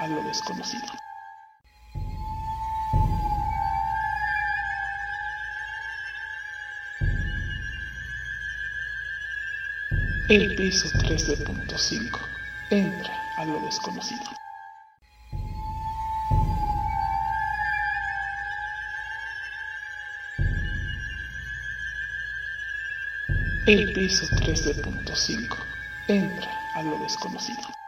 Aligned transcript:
a 0.00 0.06
lo 0.06 0.22
desconocido. 0.22 0.86
El 10.30 10.54
piso 10.54 10.88
3D.5 10.88 12.18
entra 12.70 13.14
a 13.36 13.44
lo 13.44 13.60
desconocido. 13.60 14.22
El 23.66 23.92
piso 23.92 24.26
3D.5 24.36 25.56
entra 26.08 26.50
a 26.74 26.82
lo 26.82 26.98
desconocido. 27.00 27.79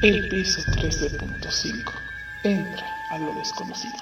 El 0.00 0.28
piso 0.28 0.62
3D.5 0.62 1.92
entra 2.44 2.86
a 3.10 3.18
lo 3.18 3.34
desconocido. 3.34 3.96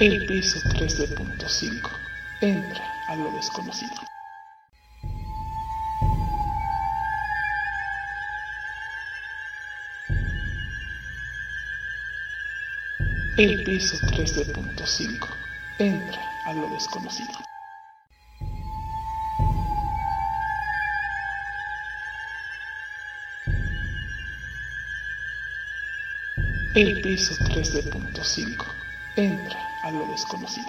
El 0.00 0.26
piso 0.26 0.58
3D.5 0.70 1.90
entra 2.40 2.92
a 3.06 3.14
lo 3.14 3.30
desconocido. 3.30 3.94
El 13.36 13.62
piso 13.62 13.96
3D.5 14.08 15.28
entra 15.78 16.27
a 16.48 16.52
lo 16.54 16.66
desconocido. 16.70 17.38
El 26.74 27.02
piso 27.02 27.34
3D.5 27.44 28.64
entra 29.16 29.60
a 29.82 29.90
lo 29.90 30.06
desconocido. 30.06 30.68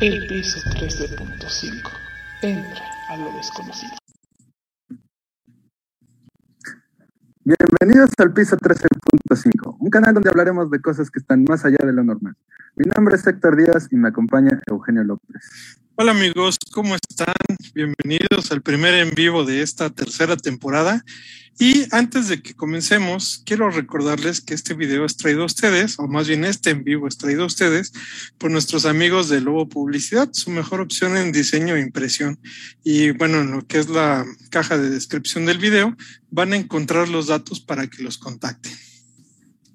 El 0.00 0.26
piso 0.26 0.60
3D.5 0.70 1.90
entra 2.42 2.84
a 3.08 3.16
lo 3.16 3.32
desconocido. 3.32 4.05
Bienvenidos 7.46 8.10
al 8.18 8.32
piso 8.32 8.56
13.5, 8.56 9.76
un 9.78 9.88
canal 9.88 10.14
donde 10.14 10.28
hablaremos 10.30 10.68
de 10.68 10.80
cosas 10.80 11.12
que 11.12 11.20
están 11.20 11.44
más 11.48 11.64
allá 11.64 11.78
de 11.80 11.92
lo 11.92 12.02
normal. 12.02 12.34
Mi 12.74 12.86
nombre 12.86 13.14
es 13.14 13.24
Héctor 13.24 13.54
Díaz 13.54 13.86
y 13.92 13.96
me 13.96 14.08
acompaña 14.08 14.60
Eugenio 14.66 15.04
López. 15.04 15.80
Hola 15.98 16.12
amigos, 16.12 16.58
¿cómo 16.72 16.94
están? 16.94 17.32
Bienvenidos 17.74 18.52
al 18.52 18.60
primer 18.60 18.92
en 18.92 19.14
vivo 19.14 19.46
de 19.46 19.62
esta 19.62 19.88
tercera 19.88 20.36
temporada. 20.36 21.02
Y 21.58 21.86
antes 21.90 22.28
de 22.28 22.42
que 22.42 22.52
comencemos, 22.52 23.42
quiero 23.46 23.70
recordarles 23.70 24.42
que 24.42 24.52
este 24.52 24.74
video 24.74 25.06
es 25.06 25.16
traído 25.16 25.44
a 25.44 25.46
ustedes, 25.46 25.98
o 25.98 26.06
más 26.06 26.28
bien 26.28 26.44
este 26.44 26.68
en 26.68 26.84
vivo 26.84 27.08
es 27.08 27.16
traído 27.16 27.44
a 27.44 27.46
ustedes 27.46 27.94
por 28.36 28.50
nuestros 28.50 28.84
amigos 28.84 29.30
de 29.30 29.40
Lobo 29.40 29.70
Publicidad, 29.70 30.28
su 30.32 30.50
mejor 30.50 30.82
opción 30.82 31.16
en 31.16 31.32
diseño 31.32 31.76
e 31.76 31.80
impresión. 31.80 32.38
Y 32.84 33.12
bueno, 33.12 33.40
en 33.40 33.52
lo 33.52 33.66
que 33.66 33.78
es 33.78 33.88
la 33.88 34.26
caja 34.50 34.76
de 34.76 34.90
descripción 34.90 35.46
del 35.46 35.56
video, 35.56 35.96
van 36.30 36.52
a 36.52 36.56
encontrar 36.56 37.08
los 37.08 37.28
datos 37.28 37.60
para 37.60 37.86
que 37.86 38.02
los 38.02 38.18
contacten. 38.18 38.72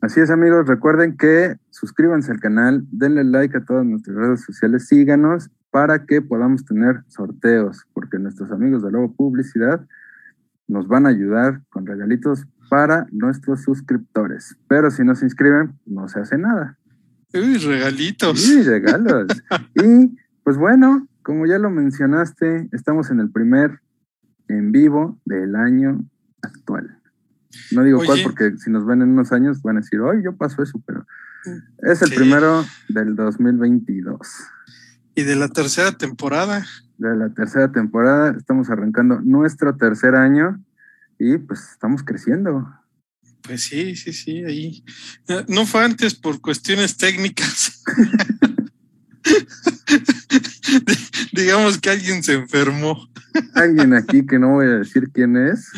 Así 0.01 0.19
es 0.19 0.29
amigos, 0.29 0.67
recuerden 0.67 1.17
que 1.17 1.55
suscríbanse 1.71 2.31
al 2.31 2.39
canal, 2.39 2.85
denle 2.91 3.23
like 3.23 3.57
a 3.57 3.65
todas 3.65 3.87
nuestras 3.87 4.15
redes 4.15 4.43
sociales, 4.45 4.87
síganos 4.87 5.49
para 5.71 6.05
que 6.05 6.21
podamos 6.21 6.65
tener 6.65 7.03
sorteos, 7.07 7.85
porque 7.93 8.19
nuestros 8.19 8.51
amigos 8.51 8.83
de 8.83 8.91
Lobo 8.91 9.13
Publicidad 9.15 9.85
nos 10.67 10.87
van 10.87 11.05
a 11.05 11.09
ayudar 11.09 11.61
con 11.69 11.85
regalitos 11.85 12.45
para 12.69 13.07
nuestros 13.11 13.63
suscriptores. 13.63 14.57
Pero 14.67 14.91
si 14.91 15.03
no 15.03 15.15
se 15.15 15.25
inscriben, 15.25 15.79
no 15.85 16.07
se 16.07 16.19
hace 16.19 16.37
nada. 16.37 16.77
Uy, 17.33 17.57
regalitos. 17.57 18.39
Sí, 18.39 18.61
regalos. 18.63 19.27
y 19.75 20.17
pues 20.43 20.57
bueno, 20.57 21.07
como 21.23 21.45
ya 21.45 21.57
lo 21.59 21.69
mencionaste, 21.69 22.69
estamos 22.71 23.09
en 23.09 23.19
el 23.19 23.31
primer 23.31 23.79
en 24.47 24.71
vivo 24.71 25.19
del 25.25 25.55
año 25.55 26.03
actual. 26.41 26.97
No 27.71 27.83
digo 27.83 28.01
cuál 28.05 28.19
porque 28.23 28.57
si 28.57 28.69
nos 28.69 28.85
ven 28.85 29.01
en 29.01 29.09
unos 29.09 29.31
años 29.31 29.61
van 29.61 29.77
a 29.77 29.81
decir, 29.81 29.99
hoy 29.99 30.23
yo 30.23 30.35
paso 30.35 30.63
eso, 30.63 30.81
pero 30.85 31.05
es 31.79 32.01
el 32.01 32.13
primero 32.13 32.63
del 32.89 33.15
2022. 33.15 34.19
Y 35.15 35.23
de 35.23 35.35
la 35.35 35.49
tercera 35.49 35.91
temporada. 35.91 36.65
De 36.97 37.15
la 37.15 37.33
tercera 37.33 37.71
temporada, 37.71 38.35
estamos 38.37 38.69
arrancando 38.69 39.19
nuestro 39.21 39.75
tercer 39.75 40.15
año 40.15 40.63
y 41.19 41.37
pues 41.37 41.61
estamos 41.71 42.03
creciendo. 42.03 42.67
Pues 43.41 43.63
sí, 43.63 43.95
sí, 43.95 44.13
sí, 44.13 44.43
ahí. 44.45 44.83
No 45.47 45.65
fue 45.65 45.83
antes 45.83 46.15
por 46.15 46.39
cuestiones 46.41 46.97
técnicas. 46.97 47.83
Digamos 51.33 51.79
que 51.79 51.89
alguien 51.89 52.23
se 52.23 52.33
enfermó. 52.33 53.09
Alguien 53.55 53.93
aquí 53.93 54.25
que 54.25 54.39
no 54.39 54.51
voy 54.51 54.67
a 54.67 54.79
decir 54.79 55.09
quién 55.13 55.37
es, 55.37 55.69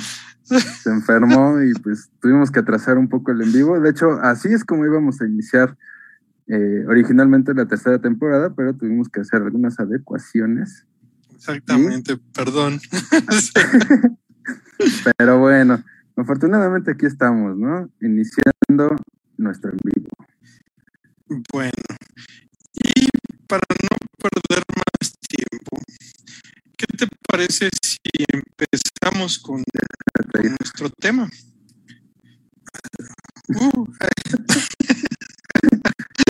se 0.43 0.89
enfermó 0.89 1.61
y 1.61 1.73
pues 1.73 2.09
tuvimos 2.19 2.51
que 2.51 2.59
atrasar 2.59 2.97
un 2.97 3.07
poco 3.07 3.31
el 3.31 3.41
en 3.41 3.51
vivo. 3.51 3.79
De 3.79 3.89
hecho, 3.89 4.19
así 4.21 4.49
es 4.49 4.63
como 4.63 4.85
íbamos 4.85 5.21
a 5.21 5.25
iniciar 5.25 5.77
eh, 6.47 6.85
originalmente 6.87 7.53
la 7.53 7.65
tercera 7.65 7.99
temporada, 7.99 8.53
pero 8.53 8.73
tuvimos 8.75 9.09
que 9.09 9.21
hacer 9.21 9.41
algunas 9.41 9.79
adecuaciones. 9.79 10.85
Exactamente, 11.33 12.17
perdón. 12.33 12.79
pero 15.17 15.39
bueno, 15.39 15.83
afortunadamente 16.15 16.91
aquí 16.91 17.05
estamos, 17.05 17.57
¿no? 17.57 17.89
Iniciando 18.01 18.95
nuestro 19.37 19.71
en 19.71 19.77
vivo. 19.83 20.09
Bueno, 21.51 21.71
y 22.73 23.07
para 23.47 23.63
no 23.81 23.97
perder 24.17 24.63
más 24.75 25.13
tiempo, 25.27 25.77
¿qué 26.77 26.85
te 26.97 27.07
parece 27.27 27.69
si 27.81 27.99
empezamos 28.31 29.39
con, 29.39 29.63
nuestro 30.33 30.89
tema? 30.89 31.29
Uh, 33.49 33.85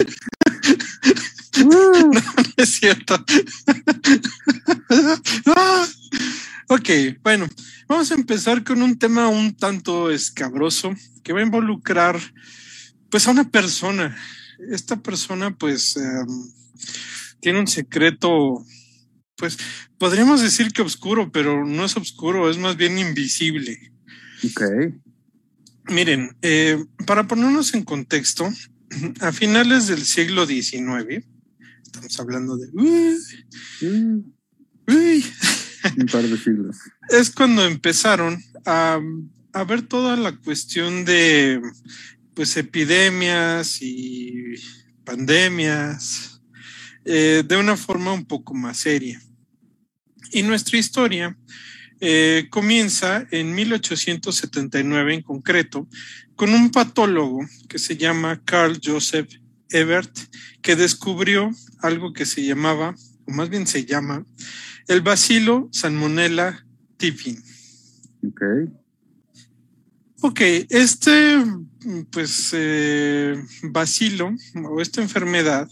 no, 1.65 2.11
es 2.57 2.69
cierto. 2.69 3.15
ok, 6.69 6.89
bueno, 7.21 7.47
vamos 7.87 8.11
a 8.11 8.15
empezar 8.15 8.63
con 8.63 8.81
un 8.81 8.97
tema 8.97 9.27
un 9.27 9.55
tanto 9.55 10.09
escabroso 10.11 10.93
que 11.23 11.33
va 11.33 11.39
a 11.39 11.43
involucrar 11.43 12.19
pues 13.09 13.27
a 13.27 13.31
una 13.31 13.49
persona. 13.49 14.17
Esta 14.71 14.97
persona 14.97 15.55
pues 15.55 15.97
em, 15.97 16.27
tiene 17.39 17.59
un 17.59 17.67
secreto 17.67 18.65
pues 19.35 19.57
podríamos 19.97 20.41
decir 20.41 20.71
que 20.71 20.81
oscuro, 20.81 21.31
pero 21.31 21.65
no 21.65 21.85
es 21.85 21.97
oscuro, 21.97 22.49
es 22.49 22.57
más 22.57 22.77
bien 22.77 22.97
invisible. 22.97 23.91
Ok. 24.45 24.61
Miren, 25.89 26.35
eh, 26.41 26.83
para 27.05 27.27
ponernos 27.27 27.73
en 27.73 27.83
contexto, 27.83 28.49
a 29.21 29.31
finales 29.31 29.87
del 29.87 30.05
siglo 30.05 30.45
XIX, 30.45 31.25
estamos 31.83 32.19
hablando 32.19 32.57
de... 32.57 32.67
Mm. 33.81 34.23
Un 34.87 36.05
par 36.11 36.23
de 36.23 36.37
siglos. 36.37 36.77
Es 37.09 37.31
cuando 37.31 37.65
empezaron 37.65 38.41
a, 38.65 38.99
ver 39.67 39.81
toda 39.83 40.15
la 40.15 40.35
cuestión 40.37 41.05
de 41.05 41.61
pues 42.33 42.57
epidemias 42.57 43.81
y 43.81 44.55
pandemias 45.03 46.41
eh, 47.05 47.43
de 47.45 47.57
una 47.57 47.77
forma 47.77 48.13
un 48.13 48.25
poco 48.25 48.53
más 48.53 48.77
seria. 48.77 49.21
Y 50.31 50.41
nuestra 50.41 50.77
historia 50.77 51.37
eh, 52.05 52.47
comienza 52.49 53.25
en 53.31 53.55
1879 53.55 55.13
en 55.13 55.21
concreto 55.21 55.87
con 56.35 56.53
un 56.53 56.69
patólogo 56.69 57.39
que 57.69 57.79
se 57.79 57.95
llama 57.95 58.41
Carl 58.43 58.77
Joseph 58.83 59.29
Ebert, 59.69 60.11
que 60.61 60.75
descubrió 60.75 61.49
algo 61.79 62.11
que 62.11 62.25
se 62.25 62.43
llamaba, 62.43 62.93
o 63.25 63.31
más 63.31 63.49
bien 63.49 63.65
se 63.65 63.85
llama, 63.85 64.25
el 64.89 64.99
bacilo 64.99 65.69
Salmonella 65.71 66.65
typhi. 66.97 67.39
Ok. 68.27 68.41
Ok, 70.23 70.41
este, 70.69 71.41
pues, 72.11 72.49
eh, 72.51 73.41
bacilo 73.61 74.35
o 74.55 74.81
esta 74.81 75.01
enfermedad 75.01 75.69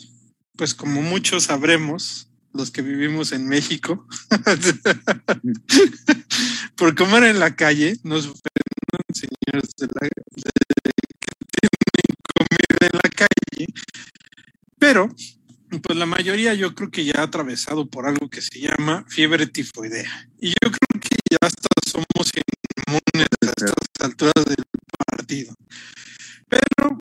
pues 0.55 0.75
como 0.75 1.01
muchos 1.01 1.45
sabremos, 1.45 2.30
los 2.53 2.71
que 2.71 2.81
vivimos 2.81 3.31
en 3.31 3.47
México, 3.47 4.05
por 6.75 6.95
comer 6.95 7.23
en 7.23 7.39
la 7.39 7.55
calle, 7.55 7.97
nos 8.03 8.25
ofenden 8.25 8.51
señores 9.13 9.71
de 9.77 9.87
la, 9.87 10.07
de, 10.07 10.11
que 11.19 11.31
tienen 11.61 12.17
comida 12.35 12.89
en 12.91 12.99
la 13.03 13.09
calle, 13.09 13.67
pero 14.77 15.09
pues 15.83 15.97
la 15.97 16.05
mayoría 16.05 16.53
yo 16.53 16.75
creo 16.75 16.91
que 16.91 17.05
ya 17.05 17.13
ha 17.19 17.23
atravesado 17.23 17.89
por 17.89 18.05
algo 18.05 18.29
que 18.29 18.41
se 18.41 18.59
llama 18.59 19.05
fiebre 19.07 19.47
tifoidea. 19.47 20.29
Y 20.39 20.49
yo 20.49 20.69
creo 20.69 21.01
que 21.01 21.15
ya 21.29 21.37
hasta 21.41 21.69
somos 21.89 22.29
inmunes 22.87 23.29
a 23.41 23.45
estas 23.45 23.73
alturas 24.01 24.45
del 24.45 24.65
partido. 25.07 25.55
Pero 26.49 26.99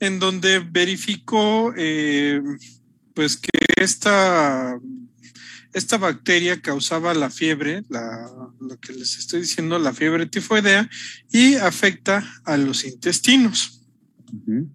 en 0.00 0.18
donde 0.18 0.58
verificó 0.60 1.74
eh, 1.76 2.40
pues 3.14 3.36
que 3.36 3.49
esta, 3.80 4.78
esta 5.72 5.96
bacteria 5.96 6.60
causaba 6.60 7.14
la 7.14 7.30
fiebre, 7.30 7.82
la, 7.88 8.30
lo 8.60 8.78
que 8.78 8.92
les 8.92 9.18
estoy 9.18 9.40
diciendo, 9.40 9.78
la 9.78 9.94
fiebre 9.94 10.26
tifoidea, 10.26 10.88
y 11.32 11.54
afecta 11.54 12.22
a 12.44 12.56
los 12.58 12.84
intestinos. 12.84 13.82
Uh 14.32 14.46
-huh. 14.46 14.70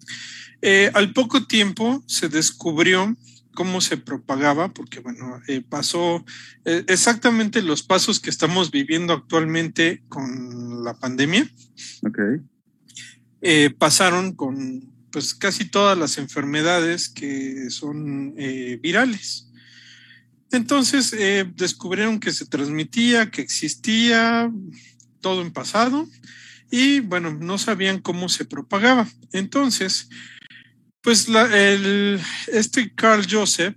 Eh, 0.60 0.90
al 0.94 1.12
poco 1.12 1.46
tiempo 1.46 2.02
se 2.08 2.28
descubrió 2.28 3.16
cómo 3.54 3.80
se 3.80 3.96
propagaba, 3.96 4.74
porque 4.74 4.98
bueno, 4.98 5.40
eh, 5.46 5.62
pasó 5.62 6.24
eh, 6.64 6.84
exactamente 6.88 7.62
los 7.62 7.82
pasos 7.84 8.18
que 8.18 8.30
estamos 8.30 8.70
viviendo 8.72 9.12
actualmente 9.12 10.02
con 10.08 10.82
la 10.82 10.98
pandemia. 10.98 11.48
Okay. 12.02 12.42
Pasaron 13.78 14.34
con 14.34 14.95
pues 15.10 15.34
casi 15.34 15.64
todas 15.64 15.96
las 15.96 16.18
enfermedades 16.18 17.08
que 17.08 17.70
son 17.70 18.34
virales. 18.80 19.48
Entonces 20.52 21.14
descubrieron 21.54 22.20
que 22.20 22.32
se 22.32 22.46
transmitía, 22.46 23.30
que 23.30 23.42
existía, 23.42 24.50
todo 25.20 25.42
en 25.42 25.52
pasado, 25.52 26.06
y 26.70 27.00
bueno, 27.00 27.32
no 27.32 27.58
sabían 27.58 28.00
cómo 28.00 28.28
se 28.28 28.44
propagaba. 28.44 29.08
Entonces, 29.32 30.08
pues 31.00 31.28
el, 31.28 32.20
este 32.52 32.92
Carl 32.94 33.26
Joseph 33.30 33.76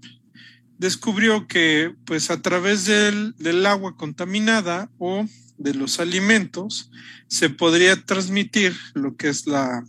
descubrió 0.77 1.47
que 1.47 1.93
pues 2.05 2.31
a 2.31 2.41
través 2.41 2.85
del, 2.85 3.35
del, 3.37 3.65
agua 3.65 3.95
contaminada 3.95 4.89
o 4.97 5.27
de 5.57 5.73
los 5.73 5.99
alimentos 5.99 6.89
se 7.27 7.49
podría 7.49 8.03
transmitir 8.03 8.75
lo 8.93 9.15
que 9.15 9.29
es 9.29 9.45
la, 9.45 9.83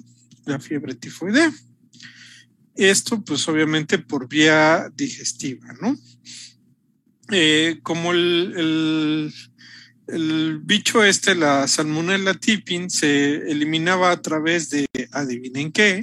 la 0.45 0.59
fiebre 0.59 0.95
tifoidea. 0.95 1.53
Esto 2.75 3.23
pues 3.23 3.47
obviamente 3.49 3.99
por 3.99 4.29
vía 4.29 4.91
digestiva, 4.95 5.75
¿no? 5.81 5.97
Eh, 7.31 7.79
como 7.83 8.13
el, 8.13 8.55
el, 8.57 9.35
el, 10.09 10.61
bicho 10.65 11.05
este, 11.05 11.35
la 11.35 11.69
salmonella 11.69 12.35
tipin, 12.35 12.91
se 12.91 13.51
eliminaba 13.51 14.11
a 14.11 14.21
través 14.21 14.71
de, 14.71 14.89
adivinen 15.13 15.71
qué, 15.71 16.03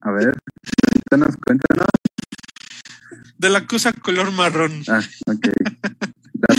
a 0.00 0.10
ver, 0.10 0.34
cuéntanos, 1.08 1.36
cuéntanos. 1.44 1.86
De 3.38 3.48
la 3.48 3.66
cosa 3.66 3.92
color 3.92 4.32
marrón. 4.32 4.82
Ah, 4.88 5.02
ok. 5.26 5.46
La 6.34 6.54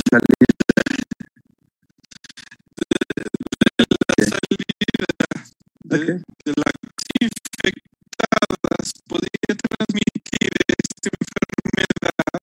de, 5.86 5.98
okay. 5.98 6.16
de 6.46 6.54
las 6.56 6.74
infectadas 7.20 8.94
podría 9.08 9.30
transmitir 9.48 10.50
esta 10.68 11.10
enfermedad 11.22 12.42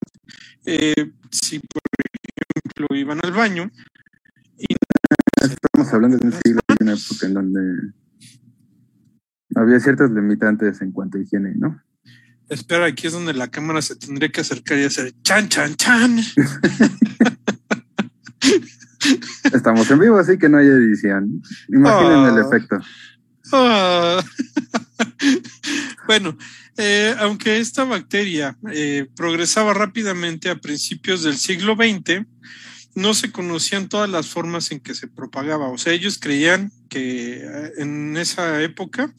eh, 0.65 1.13
si, 1.31 1.59
por 1.59 1.83
ejemplo, 2.55 2.87
iban 2.97 3.21
al 3.25 3.33
baño. 3.33 3.69
Y 4.57 4.77
Estamos 5.43 5.93
hablando 5.93 6.17
de 6.19 6.27
un 6.27 6.33
siglo, 6.33 6.61
de 6.69 6.77
una 6.85 6.93
época 6.93 7.27
en 7.27 7.35
donde 7.35 7.61
había 9.57 9.81
ciertos 9.81 10.13
limitantes 10.13 10.81
en 10.83 10.93
cuanto 10.93 11.19
a 11.19 11.23
higiene, 11.23 11.55
¿no? 11.57 11.83
Espera, 12.49 12.87
aquí 12.87 13.09
es 13.09 13.13
donde 13.13 13.35
la 13.35 13.49
cámara 13.49 13.83
se 13.83 13.97
tendría 13.97 14.31
que 14.31 14.43
acercar 14.43 14.79
y 14.79 14.85
hacer 14.85 15.13
chan, 15.23 15.49
chan, 15.49 15.75
chan. 15.75 16.17
Estamos 19.53 19.91
en 19.91 19.99
vivo, 19.99 20.17
así 20.19 20.39
que 20.39 20.49
no 20.49 20.59
hay 20.59 20.67
edición. 20.67 21.43
Imaginen 21.69 22.19
oh. 22.19 22.29
el 22.29 22.39
efecto. 22.45 22.79
Oh. 23.53 24.21
bueno, 26.07 26.37
eh, 26.77 27.15
aunque 27.19 27.59
esta 27.59 27.85
bacteria 27.85 28.57
eh, 28.73 29.07
progresaba 29.15 29.75
rápidamente 29.75 30.51
a 30.51 30.57
principios 30.57 31.23
del 31.23 31.37
siglo 31.37 31.77
XX, 31.77 32.27
no 32.95 33.15
se 33.15 33.33
conocían 33.33 33.89
todas 33.89 34.11
las 34.11 34.27
formas 34.27 34.71
en 34.71 34.81
que 34.81 34.95
se 34.95 35.07
propagaba. 35.07 35.69
O 35.69 35.79
sea, 35.79 35.93
ellos 35.93 36.19
creían 36.21 36.73
que 36.89 37.43
en 37.79 38.17
esa 38.17 38.63
época 38.63 39.15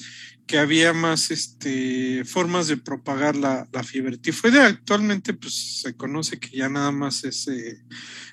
que 0.46 0.60
había 0.60 0.94
más 0.94 1.32
este, 1.32 2.26
formas 2.26 2.68
de 2.68 2.78
propagar 2.78 3.36
la, 3.36 3.68
la 3.72 3.84
fiebre 3.84 4.18
tifoidea. 4.18 4.68
Actualmente, 4.68 5.34
pues 5.34 5.82
se 5.82 5.96
conoce 5.96 6.40
que 6.40 6.58
ya 6.58 6.70
nada 6.70 6.92
más 6.92 7.24
es 7.24 7.48
eh, 7.48 7.82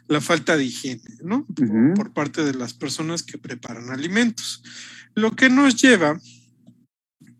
la 0.08 0.20
falta 0.20 0.56
de 0.56 0.64
higiene, 0.64 1.02
¿no? 1.22 1.46
Uh 1.48 1.54
-huh. 1.54 1.94
por, 1.94 2.12
parte 2.12 2.44
de 2.44 2.54
las 2.54 2.74
personas 2.74 3.22
que 3.22 3.38
preparan 3.38 3.90
alimentos. 3.90 4.62
Lo 5.14 5.32
que 5.32 5.50
nos 5.50 5.80
lleva 5.80 6.20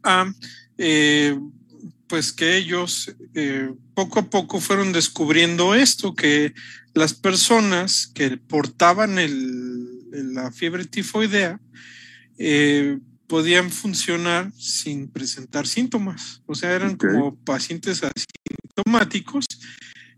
a, 0.03 0.33
eh, 0.79 1.39
pues 2.07 2.33
que 2.33 2.57
ellos 2.57 3.15
eh, 3.35 3.73
poco 3.95 4.21
a 4.21 4.31
poco 4.31 4.61
fueron 4.61 4.93
descubriendo 4.93 5.75
esto, 5.75 6.15
que 6.15 6.55
las 6.95 7.15
personas 7.15 8.11
que 8.15 8.37
portaban 8.37 9.19
el, 9.19 10.35
la 10.35 10.51
fiebre 10.51 10.85
tifoidea, 10.85 11.61
eh, 12.39 12.99
podían 13.31 13.71
funcionar 13.71 14.53
sin 14.59 15.09
presentar 15.09 15.67
síntomas. 15.67 16.43
O 16.47 16.55
sea, 16.57 16.73
eran 16.73 16.95
okay. 16.95 17.11
como 17.11 17.37
pacientes 17.37 18.03
asintomáticos, 18.03 19.45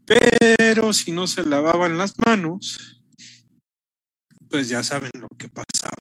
pero 0.06 0.92
si 0.94 1.12
no 1.12 1.26
se 1.26 1.44
lavaban 1.44 1.98
las 1.98 2.14
manos, 2.24 3.02
pues 4.48 4.70
ya 4.70 4.82
saben 4.82 5.10
lo 5.20 5.28
que 5.36 5.48
pasaba. 5.48 5.92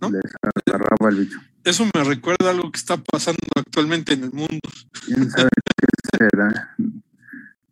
¿No? 0.00 0.10
Les 0.10 0.32
agarraba 0.66 1.10
el 1.10 1.16
bicho. 1.16 1.38
Eso 1.64 1.88
me 1.94 2.04
recuerda 2.04 2.48
a 2.48 2.50
algo 2.50 2.70
que 2.70 2.78
está 2.78 2.96
pasando 2.96 3.40
actualmente 3.56 4.14
en 4.14 4.24
el 4.24 4.32
mundo. 4.32 4.60
¿Quién 5.04 5.30
sabe 5.30 5.50
qué 5.76 6.18
será? 6.18 6.76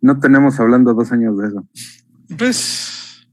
No 0.00 0.18
tenemos 0.21 0.61
hablando 0.61 0.95
dos 0.95 1.12
años 1.12 1.38
de 1.38 1.49
eso. 1.49 1.66
Pues, 2.37 3.26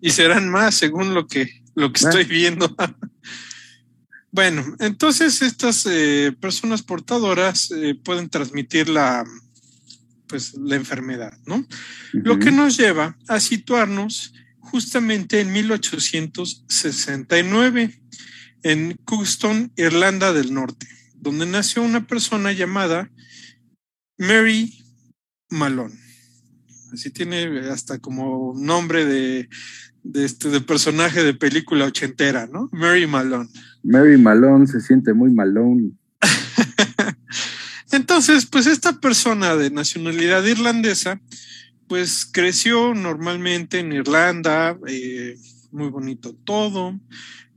y 0.00 0.10
serán 0.10 0.48
más 0.48 0.74
según 0.74 1.14
lo 1.14 1.26
que, 1.26 1.62
lo 1.74 1.92
que 1.92 2.04
estoy 2.04 2.24
viendo. 2.24 2.74
Bueno, 4.30 4.62
entonces 4.78 5.40
estas 5.40 5.86
eh, 5.86 6.36
personas 6.38 6.82
portadoras 6.82 7.70
eh, 7.70 7.98
pueden 8.04 8.28
transmitir 8.28 8.90
la, 8.90 9.24
pues, 10.26 10.52
la 10.54 10.76
enfermedad, 10.76 11.32
¿no? 11.46 11.56
Uh 11.56 11.60
-huh. 11.62 12.22
Lo 12.24 12.38
que 12.38 12.50
nos 12.50 12.76
lleva 12.76 13.16
a 13.26 13.40
situarnos 13.40 14.34
justamente 14.70 15.40
en 15.40 15.52
1869 15.52 18.00
en 18.62 18.96
Custon, 19.04 19.72
Irlanda 19.76 20.32
del 20.32 20.52
Norte, 20.52 20.86
donde 21.14 21.46
nació 21.46 21.82
una 21.82 22.06
persona 22.06 22.52
llamada 22.52 23.10
Mary 24.18 24.84
Malone. 25.50 25.94
Así 26.92 27.10
tiene 27.10 27.68
hasta 27.68 27.98
como 27.98 28.54
nombre 28.56 29.04
de, 29.04 29.48
de, 30.02 30.24
este, 30.24 30.48
de 30.48 30.60
personaje 30.60 31.22
de 31.22 31.34
película 31.34 31.84
ochentera, 31.84 32.46
¿no? 32.46 32.68
Mary 32.72 33.06
Malone. 33.06 33.48
Mary 33.82 34.18
Malone 34.18 34.66
se 34.66 34.80
siente 34.80 35.12
muy 35.12 35.30
malone. 35.30 35.92
Entonces, 37.92 38.46
pues 38.46 38.66
esta 38.66 39.00
persona 39.00 39.56
de 39.56 39.70
nacionalidad 39.70 40.44
irlandesa, 40.44 41.20
pues 41.88 42.24
creció 42.30 42.94
normalmente 42.94 43.80
en 43.80 43.92
Irlanda, 43.92 44.78
eh, 44.86 45.36
muy 45.72 45.88
bonito 45.88 46.32
todo, 46.44 46.96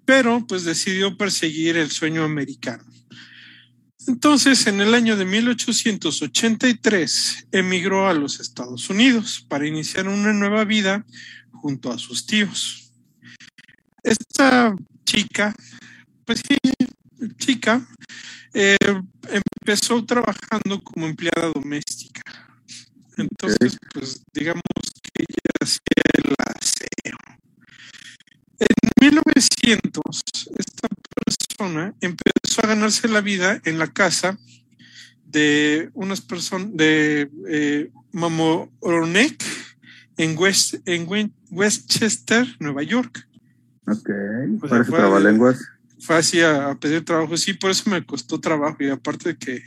pero 0.06 0.48
pues 0.48 0.64
decidió 0.64 1.16
perseguir 1.18 1.78
el 1.78 1.92
sueño 1.92 2.24
americano. 2.24 2.84
Entonces, 4.08 4.66
en 4.66 4.82
el 4.82 4.96
año 4.96 5.16
de 5.16 5.26
1883, 5.26 7.50
emigró 7.52 8.08
a 8.08 8.14
los 8.14 8.40
Estados 8.40 8.90
Unidos 8.90 9.46
para 9.48 9.68
iniciar 9.68 10.08
una 10.08 10.34
nueva 10.34 10.66
vida 10.66 11.06
junto 11.52 11.92
a 11.92 12.00
sus 12.00 12.26
tíos. 12.26 12.92
Esta 14.02 14.76
chica, 15.06 15.54
pues 16.26 16.42
sí, 16.48 16.58
chica, 17.38 17.88
eh, 18.54 18.76
empezó 19.30 20.04
trabajando 20.04 20.82
como 20.84 21.06
empleada 21.06 21.52
doméstica. 21.54 22.51
Entonces, 23.22 23.78
pues 23.94 24.24
digamos 24.34 24.62
que 25.02 25.24
ella 25.28 25.52
hacía 25.62 26.04
el 26.18 26.36
aseo. 26.38 27.18
En 28.60 29.10
1900, 29.10 30.24
esta 30.58 30.88
persona 31.26 31.94
empezó 32.02 32.64
a 32.64 32.68
ganarse 32.68 33.08
la 33.08 33.22
vida 33.22 33.62
en 33.66 33.80
la 33.80 33.88
casa 33.88 34.38
de 35.26 35.90
unas 35.94 36.22
personas 36.22 36.70
de 36.74 37.30
eh, 37.48 37.92
Mamoronek 38.12 39.44
en, 40.18 40.38
West, 40.38 40.76
en 40.86 41.08
Westchester, 41.50 42.46
Nueva 42.60 42.84
York. 42.84 43.28
Ok, 43.88 44.10
parece 44.68 44.92
trabalenguas. 44.92 45.62
Fue 46.02 46.18
así 46.18 46.42
a, 46.42 46.76
pedir 46.80 47.06
trabajo, 47.06 47.38
sí, 47.38 47.54
por 47.54 47.70
eso 47.70 47.90
me 47.90 48.04
costó 48.04 48.40
trabajo 48.40 48.78
y 48.80 48.90
aparte 48.90 49.30
de 49.30 49.38
que, 49.38 49.64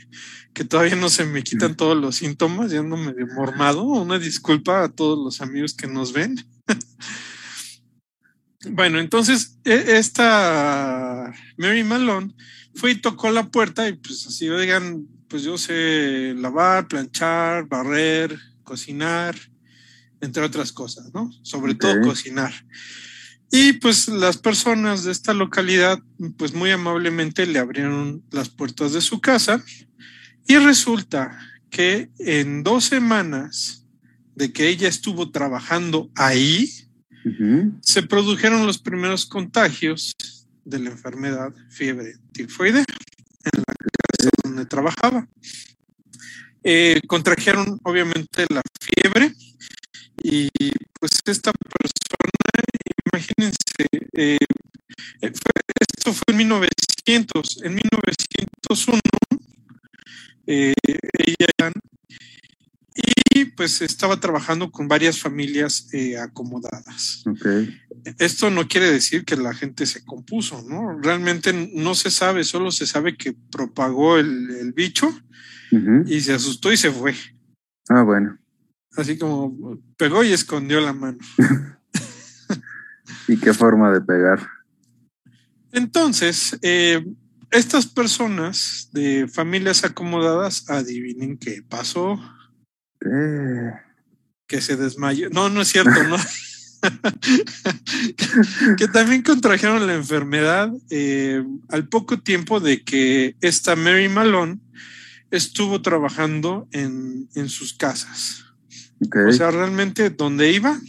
que 0.53 0.65
todavía 0.65 0.97
no 0.97 1.09
se 1.09 1.25
me 1.25 1.43
quitan 1.43 1.75
todos 1.75 1.95
los 1.95 2.17
síntomas, 2.17 2.71
ya 2.71 2.79
ando 2.79 2.97
medio 2.97 3.25
mormado, 3.27 3.83
una 3.83 4.19
disculpa 4.19 4.83
a 4.83 4.89
todos 4.89 5.17
los 5.17 5.39
amigos 5.39 5.73
que 5.73 5.87
nos 5.87 6.11
ven. 6.11 6.35
bueno, 8.69 8.99
entonces 8.99 9.57
e, 9.63 9.97
esta 9.97 11.33
Mary 11.57 11.85
Malone 11.85 12.35
fue 12.73 12.91
y 12.91 12.95
tocó 12.95 13.31
la 13.31 13.49
puerta 13.49 13.87
y 13.87 13.93
pues 13.93 14.27
así, 14.27 14.49
oigan, 14.49 15.07
pues 15.29 15.43
yo 15.43 15.57
sé 15.57 16.33
lavar, 16.35 16.89
planchar, 16.89 17.65
barrer, 17.67 18.37
cocinar, 18.63 19.35
entre 20.19 20.43
otras 20.43 20.73
cosas, 20.73 21.13
¿no? 21.13 21.31
Sobre 21.43 21.75
todo 21.75 22.01
cocinar. 22.01 22.53
Y 23.51 23.73
pues 23.73 24.07
las 24.07 24.37
personas 24.37 25.03
de 25.03 25.11
esta 25.11 25.33
localidad, 25.33 25.99
pues 26.37 26.53
muy 26.53 26.71
amablemente 26.71 27.45
le 27.45 27.59
abrieron 27.59 28.23
las 28.31 28.49
puertas 28.49 28.93
de 28.93 29.01
su 29.01 29.21
casa 29.21 29.63
y 30.47 30.57
resulta 30.57 31.39
que 31.69 32.09
en 32.19 32.63
dos 32.63 32.85
semanas 32.85 33.85
de 34.35 34.51
que 34.51 34.67
ella 34.67 34.87
estuvo 34.87 35.31
trabajando 35.31 36.09
ahí, 36.15 36.69
se 37.81 38.03
produjeron 38.03 38.67
los 38.67 38.77
primeros 38.77 39.25
contagios 39.25 40.15
de 40.63 40.77
la 40.77 40.91
enfermedad 40.91 41.53
fiebre 41.69 42.13
tifoide 42.31 42.79
en 42.79 43.63
la 43.67 43.73
casa 43.73 44.29
donde 44.43 44.65
trabajaba. 44.65 45.27
Eh, 46.63 47.01
contrajeron 47.07 47.79
obviamente 47.83 48.45
la 48.49 48.61
fiebre 48.79 49.33
y 50.23 50.49
pues 50.99 51.21
esta 51.25 51.51
persona, 51.51 52.44
imagínense, 53.11 53.57
eh, 54.13 54.37
eh, 55.21 55.31
esto 55.97 56.13
fue 56.13 56.23
en 56.27 56.37
1900, 56.37 57.63
en 57.63 57.75
1901, 57.75 58.99
ella 60.47 61.71
y 63.35 63.43
pues 63.43 63.81
estaba 63.81 64.17
trabajando 64.21 64.71
con 64.71 64.87
varias 64.87 65.19
familias 65.19 65.89
acomodadas. 66.21 67.25
Esto 68.17 68.49
no 68.49 68.65
quiere 68.69 68.89
decir 68.89 69.25
que 69.25 69.35
la 69.35 69.53
gente 69.53 69.85
se 69.85 70.05
compuso, 70.05 70.63
¿no? 70.69 70.97
Realmente 71.01 71.51
no 71.73 71.95
se 71.95 72.11
sabe, 72.11 72.45
solo 72.45 72.71
se 72.71 72.87
sabe 72.87 73.17
que 73.17 73.35
propagó 73.51 74.17
el, 74.17 74.71
bicho 74.73 75.09
y 76.05 76.21
se 76.21 76.33
asustó 76.33 76.71
y 76.71 76.77
se 76.77 76.91
fue. 76.91 77.13
Ah, 77.89 78.03
bueno. 78.03 78.37
Así 78.95 79.17
como 79.17 79.77
pegó 79.97 80.23
y 80.23 80.31
escondió 80.31 80.79
la 80.79 80.93
mano. 80.93 81.17
¿Y 83.27 83.37
qué 83.37 83.53
forma 83.53 83.91
de 83.91 84.01
pegar? 84.01 84.47
Entonces, 85.71 86.57
eh, 86.61 87.05
estas 87.51 87.87
personas 87.87 88.89
de 88.91 89.27
familias 89.27 89.83
acomodadas, 89.83 90.69
adivinen 90.69 91.37
qué 91.37 91.63
pasó. 91.67 92.19
Que 94.47 94.61
se 94.61 94.75
desmayó. 94.75 95.29
No, 95.29 95.49
no 95.49 95.61
es 95.61 95.67
cierto, 95.69 96.03
¿no? 96.03 96.17
que 98.77 98.87
también 98.87 99.21
contrajeron 99.21 99.87
la 99.87 99.95
enfermedad 99.95 100.71
eh, 100.89 101.43
al 101.69 101.87
poco 101.87 102.19
tiempo 102.19 102.59
de 102.59 102.83
que 102.83 103.35
esta 103.41 103.75
Mary 103.75 104.09
Malone 104.09 104.59
estuvo 105.31 105.81
trabajando 105.81 106.67
en, 106.71 107.27
en 107.35 107.49
sus 107.49 107.73
casas. 107.73 108.45
O 109.27 109.31
sea, 109.31 109.51
realmente 109.51 110.09
donde 110.09 110.51
iba, 110.51 110.79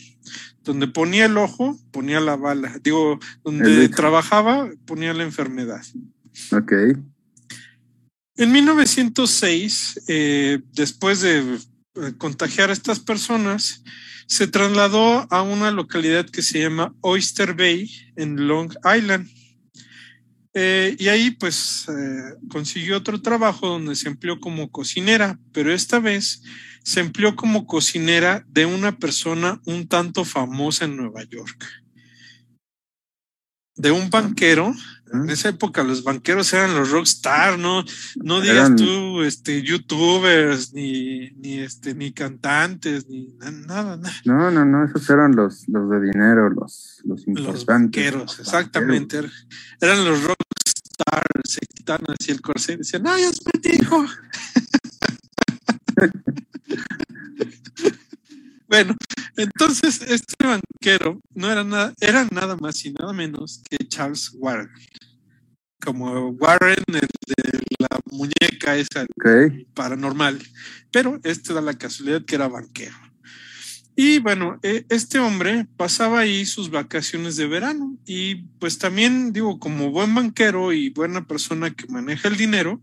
donde 0.66 0.88
ponía 0.88 1.26
el 1.26 1.38
ojo, 1.38 1.78
ponía 1.92 2.20
la 2.20 2.36
bala. 2.36 2.78
Digo, 2.82 3.18
donde 3.44 3.88
trabajaba, 3.88 4.68
ponía 4.84 5.14
la 5.14 5.22
enfermedad. 5.22 5.82
Ok. 6.52 6.72
En 8.36 8.52
1906, 8.52 10.02
eh, 10.08 10.58
después 10.72 11.20
de 11.22 11.38
eh, 11.38 12.12
contagiar 12.18 12.68
a 12.68 12.72
estas 12.72 12.98
personas, 13.00 13.82
se 14.26 14.48
trasladó 14.48 15.26
a 15.30 15.42
una 15.42 15.70
localidad 15.70 16.28
que 16.28 16.42
se 16.42 16.60
llama 16.60 16.92
Oyster 17.00 17.54
Bay 17.54 17.88
en 18.16 18.48
Long 18.48 18.74
Island. 18.84 19.30
Eh, 20.58 20.96
y 20.98 21.08
ahí 21.08 21.32
pues 21.32 21.84
consiguió 22.48 22.96
otro 22.96 23.20
trabajo 23.20 23.68
donde 23.68 23.94
se 23.94 24.08
empleó 24.08 24.40
como 24.40 24.70
cocinera, 24.70 25.38
pero 25.52 25.70
esta 25.70 25.98
vez 25.98 26.42
se 26.82 27.00
empleó 27.00 27.36
como 27.36 27.66
cocinera 27.66 28.42
de 28.48 28.64
una 28.64 28.96
persona 28.96 29.60
un 29.66 29.86
tanto 29.86 30.24
famosa 30.24 30.86
en 30.86 30.96
Nueva 30.96 31.24
York. 31.24 31.62
De 33.74 33.90
un 33.90 34.08
banquero. 34.08 34.74
En 35.12 35.30
esa 35.30 35.50
época 35.50 35.84
los 35.84 36.02
banqueros 36.02 36.52
eran 36.52 36.74
los 36.74 36.90
rockstar, 36.90 37.58
no, 37.58 37.84
no 38.16 38.40
digas 38.40 38.74
tú, 38.76 39.22
este, 39.22 39.62
youtubers, 39.62 40.72
ni, 40.72 41.30
ni 41.32 41.60
este, 41.60 41.94
ni 41.94 42.12
cantantes, 42.12 43.08
ni 43.08 43.28
nada, 43.38 43.96
nada. 43.96 44.12
No, 44.24 44.50
no, 44.50 44.64
no, 44.64 44.84
esos 44.84 45.08
eran 45.08 45.36
los, 45.36 45.68
los 45.68 45.88
de 45.90 46.00
dinero, 46.00 46.50
los, 46.50 47.00
los 47.04 47.26
importantes. 47.26 47.54
Los 47.54 47.66
banqueros, 47.66 48.38
exactamente. 48.40 49.18
Eran 49.80 50.04
los 50.04 50.22
rockstars, 50.22 51.44
se 51.44 51.60
quitaban 51.72 52.06
así 52.18 52.32
el 52.32 52.40
corsé 52.40 52.72
y 52.72 52.76
decían, 52.78 53.06
¡ay, 53.06 53.22
es 53.22 53.40
mi 53.44 53.70
hijo! 53.70 54.04
bueno, 58.68 58.96
entonces 59.36 60.02
este 60.02 60.34
banquero 60.44 61.20
no 61.34 61.50
era 61.50 61.64
nada, 61.64 61.94
era 62.00 62.26
nada 62.30 62.56
más 62.56 62.84
y 62.84 62.92
nada 62.92 63.12
menos 63.12 63.62
que 63.68 63.86
Charles 63.86 64.32
Warren. 64.34 64.70
Como 65.84 66.30
Warren, 66.30 66.82
el 66.88 67.00
de 67.00 67.60
la 67.78 68.00
muñeca 68.10 68.76
esa 68.76 69.06
paranormal. 69.74 70.42
Pero 70.90 71.20
este 71.22 71.52
da 71.52 71.60
la 71.60 71.74
casualidad 71.74 72.24
que 72.24 72.34
era 72.34 72.48
banquero. 72.48 72.96
Y 73.98 74.18
bueno, 74.18 74.58
e, 74.62 74.84
este 74.90 75.18
hombre 75.18 75.66
pasaba 75.78 76.20
ahí 76.20 76.44
sus 76.44 76.70
vacaciones 76.70 77.36
de 77.36 77.46
verano 77.46 77.96
y 78.04 78.46
pues 78.58 78.78
también 78.78 79.32
digo, 79.32 79.58
como 79.58 79.90
buen 79.90 80.14
banquero 80.14 80.74
y 80.74 80.90
buena 80.90 81.26
persona 81.26 81.70
que 81.74 81.86
maneja 81.86 82.28
el 82.28 82.36
dinero, 82.36 82.82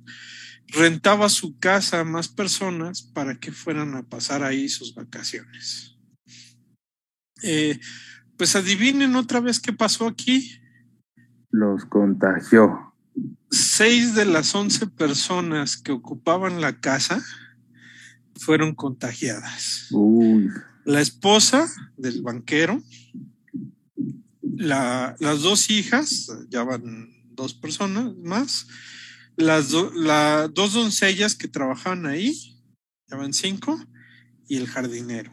rentaba 0.67 1.29
su 1.29 1.58
casa 1.60 2.00
a 2.00 2.03
más 2.03 2.27
personas 2.27 3.01
para 3.01 3.36
que 3.39 3.51
fueran 3.51 3.96
a 3.96 4.03
pasar 4.03 4.43
ahí 4.43 4.70
sus 4.70 4.96
vacaciones. 4.96 5.98
Eh, 7.43 7.79
pues 8.38 8.55
adivinen 8.55 9.15
otra 9.15 9.39
vez 9.39 9.60
qué 9.60 9.74
pasó 9.74 10.08
aquí. 10.08 10.60
Los 11.50 11.86
contagió. 11.86 12.93
Seis 13.51 14.15
de 14.15 14.25
las 14.25 14.55
once 14.55 14.88
personas 14.88 15.77
que 15.77 15.91
ocupaban 15.91 16.62
la 16.62 16.79
casa 16.79 17.24
fueron 18.36 18.74
contagiadas. 18.74 19.89
La 20.86 21.01
esposa 21.01 21.70
del 21.96 22.22
banquero, 22.24 22.82
las 24.41 25.41
dos 25.41 25.70
hijas, 25.70 26.32
ya 26.50 26.63
van 26.63 27.10
dos 27.36 27.53
personas 27.53 28.15
más, 28.17 28.67
las 29.35 29.69
dos 29.69 30.73
doncellas 30.73 31.35
que 31.35 31.47
trabajaban 31.47 32.05
ahí, 32.05 32.61
llaman 33.07 33.33
cinco, 33.33 33.79
y 34.47 34.57
el 34.57 34.67
jardinero. 34.67 35.31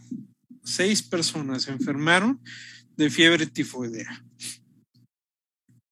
Seis 0.62 1.02
personas 1.02 1.62
se 1.62 1.72
enfermaron 1.72 2.40
de 2.96 3.10
fiebre 3.10 3.46
tifoidea. 3.46 4.24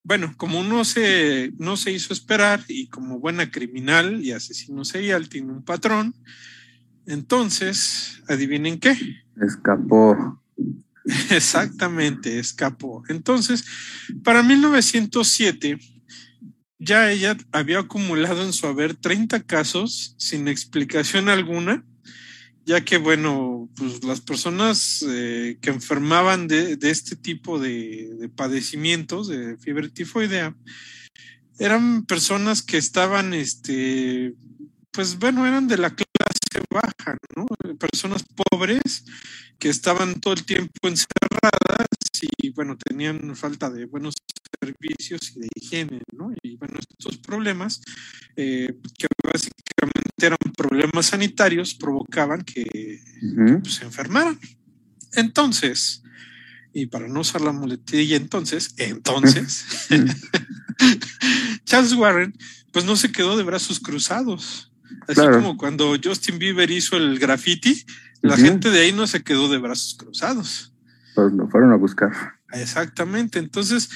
Bueno, 0.05 0.35
como 0.37 0.63
no 0.63 0.85
se, 0.85 1.53
no 1.59 1.77
se 1.77 1.93
hizo 1.93 2.15
esperar 2.15 2.65
y 2.69 2.89
como 2.89 3.19
buena 3.19 3.51
criminal 3.51 4.25
y 4.25 4.33
asesino 4.33 4.85
serial 4.85 5.29
tiene 5.29 5.53
un 5.53 5.63
patrón, 5.63 6.15
entonces, 7.09 8.23
adivinen 8.29 8.79
qué. 8.79 8.97
Escapó. 9.41 10.43
Exactamente, 11.31 12.39
escapó. 12.39 13.03
Entonces, 13.09 13.65
para 14.23 14.43
1907, 14.43 15.79
ya 16.79 17.11
ella 17.11 17.37
había 17.53 17.81
acumulado 17.81 18.43
en 18.43 18.53
su 18.53 18.67
haber 18.67 18.95
30 18.95 19.43
casos 19.43 20.15
sin 20.17 20.49
explicación 20.49 21.29
alguna, 21.29 21.85
ya 22.65 22.85
que, 22.85 22.99
bueno, 22.99 23.69
pues 23.77 24.05
las 24.05 24.21
personas 24.21 25.05
eh, 25.09 25.59
que 25.61 25.71
enfermaban 25.71 26.49
de, 26.49 26.79
este 26.83 27.17
tipo 27.17 27.59
de, 27.59 28.31
padecimientos, 28.37 29.29
de 29.29 29.57
fiebre 29.57 29.89
tifoidea, 29.89 30.55
eran 31.59 32.05
personas 32.05 32.63
que 32.63 32.77
estaban, 32.77 33.35
este, 33.35 34.35
pues 34.93 35.19
bueno, 35.19 35.47
eran 35.47 35.67
de 35.67 35.79
la 35.79 35.91
clase 35.91 36.07
baja, 36.71 37.17
¿no? 37.35 37.47
Personas 37.77 38.25
pobres 38.51 39.05
que 39.59 39.69
estaban 39.69 40.21
todo 40.21 40.35
el 40.35 40.45
tiempo 40.45 40.89
encerradas 40.89 41.88
y 42.21 42.51
bueno, 42.51 42.77
tenían 42.77 43.35
falta 43.37 43.71
de 43.71 43.87
buenos 43.87 44.15
servicios 44.61 45.33
y 45.37 45.41
de 45.41 45.49
higiene, 45.55 46.01
¿no? 46.13 46.33
Y 46.43 46.57
bueno, 46.57 46.79
estos 46.79 47.19
problemas, 47.19 47.81
eh, 48.37 48.75
que 48.99 49.07
básicamente 49.23 50.27
eran 50.27 50.39
problemas 50.57 51.07
sanitarios, 51.07 51.75
provocaban 51.75 52.43
que 52.43 53.01
pues, 53.63 53.75
se 53.75 53.85
enfermaran. 53.85 54.39
Entonces, 55.13 56.03
y 56.73 56.87
para 56.87 57.09
no 57.09 57.21
usar 57.21 57.41
la 57.41 57.53
muletilla 57.53 58.17
entonces, 58.17 58.75
entonces, 58.77 59.65
Charles 61.65 61.93
Warren, 61.95 62.37
pues 62.73 62.85
no 62.85 62.97
se 62.97 63.13
quedó 63.13 63.37
de 63.37 63.45
brazos 63.45 63.81
cruzados. 63.81 64.73
Así 65.07 65.21
como 65.21 65.57
cuando 65.57 65.97
Justin 66.03 66.39
Bieber 66.39 66.71
hizo 66.71 66.97
el 66.97 67.19
graffiti, 67.19 67.85
la 68.21 68.37
gente 68.37 68.71
de 68.71 68.81
ahí 68.81 68.93
no 68.93 69.07
se 69.07 69.23
quedó 69.23 69.49
de 69.49 69.59
brazos 69.59 69.95
cruzados. 69.95 70.73
Pues 71.19 71.33
lo 71.33 71.49
fueron 71.49 71.73
a 71.73 71.77
buscar. 71.77 72.13
Exactamente. 72.53 73.41
Entonces, 73.41 73.91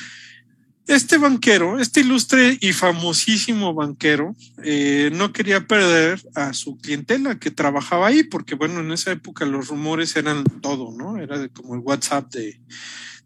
este 0.89 1.19
banquero, 1.19 1.79
este 1.79 2.01
ilustre 2.01 2.59
y 2.61 2.73
famosísimo 2.73 3.75
banquero, 3.75 4.35
eh, 4.65 5.09
no 5.15 5.33
quería 5.33 5.69
perder 5.69 6.21
a 6.35 6.53
su 6.53 6.79
clientela 6.79 7.39
que 7.39 7.53
trabajaba 7.53 8.09
ahí, 8.09 8.25
porque 8.25 8.57
bueno, 8.57 8.81
en 8.81 8.91
esa 8.91 9.13
época 9.13 9.47
los 9.47 9.69
rumores 9.69 10.17
eran 10.17 10.43
todo, 10.61 10.91
¿no? 10.99 11.17
Era 11.17 11.49
como 11.51 11.77
el 11.77 11.81
WhatsApp 11.83 12.29
de, 12.33 12.61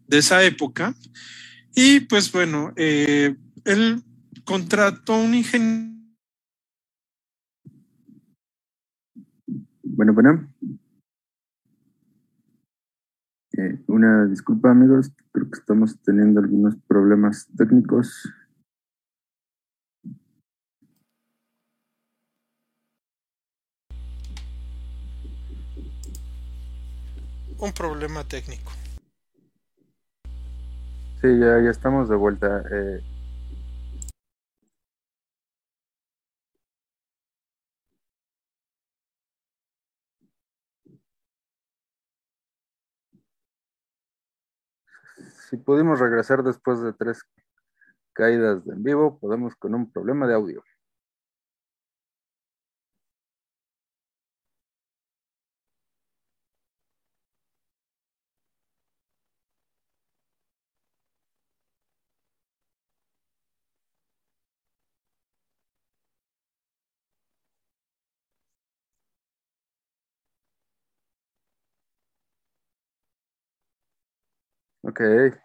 esa 0.09 0.43
época. 0.43 0.93
Y 1.73 2.01
pues 2.01 2.31
bueno, 2.31 2.73
eh, 2.75 3.35
él 3.65 4.03
contrató 4.45 5.17
un 5.17 5.33
ingeniero. 5.33 5.91
Bueno, 9.81 10.13
bueno. 10.13 10.47
Eh, 13.57 13.79
una 13.87 14.27
disculpa 14.27 14.69
amigos, 14.69 15.11
creo 15.31 15.49
que 15.49 15.57
estamos 15.57 15.99
teniendo 16.03 16.39
algunos 16.39 16.75
problemas 16.87 17.47
técnicos. 17.57 18.31
Un 27.57 27.71
problema 27.73 28.23
técnico. 28.23 28.71
Sí, 31.19 31.39
ya, 31.39 31.59
ya 31.59 31.71
estamos 31.71 32.07
de 32.09 32.15
vuelta. 32.15 32.63
Eh, 32.71 33.01
si 45.49 45.55
pudimos 45.55 45.99
regresar 45.99 46.43
después 46.43 46.81
de 46.81 46.91
tres 46.91 47.23
caídas 48.11 48.65
de 48.65 48.73
en 48.73 48.83
vivo, 48.83 49.17
podemos 49.19 49.55
con 49.55 49.75
un 49.75 49.89
problema 49.91 50.27
de 50.27 50.33
audio. 50.33 50.63
Okay. 74.85 75.37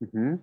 Ok. 0.00 0.40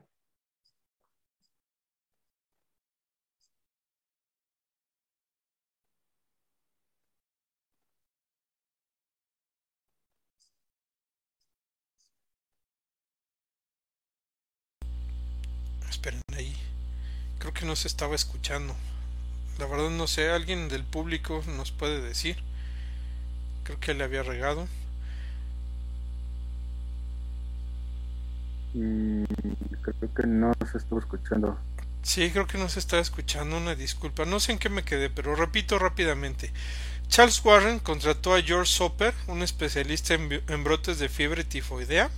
Esperen 15.90 16.22
ahí. 16.36 16.56
Creo 17.40 17.54
que 17.54 17.66
no 17.66 17.76
se 17.76 17.88
estaba 17.90 18.16
escuchando. 18.16 18.76
La 19.60 19.68
verdad 19.68 19.90
no 19.92 20.08
sé, 20.08 20.30
alguien 20.32 20.70
del 20.70 20.84
público 20.86 21.44
nos 21.48 21.72
puede 21.72 22.02
decir. 22.02 22.38
Creo 23.64 23.80
que 23.80 23.94
le 23.94 24.04
había 24.04 24.24
regado. 24.24 24.68
Mm, 28.78 29.24
creo 29.82 30.14
que 30.14 30.28
no 30.28 30.54
se 30.72 30.78
estuvo 30.78 31.00
escuchando. 31.00 31.58
Sí, 32.04 32.30
creo 32.32 32.48
que 32.48 32.58
no 32.58 32.70
se 32.70 32.80
está 32.80 33.00
escuchando, 33.00 33.58
una 33.58 33.76
disculpa. 33.76 34.26
No 34.26 34.40
sé 34.40 34.52
en 34.52 34.60
qué 34.60 34.70
me 34.70 34.84
quedé, 34.84 35.10
pero 35.10 35.36
repito 35.36 35.80
rápidamente. 35.80 36.52
Charles 37.08 37.44
Warren 37.44 37.80
contrató 37.80 38.36
a 38.36 38.42
George 38.42 38.72
Soper, 38.72 39.14
un 39.28 39.42
especialista 39.42 40.14
en, 40.14 40.64
brotes 40.64 41.00
de 41.00 41.10
fiebre 41.10 41.44
tifoidea. 41.44 42.12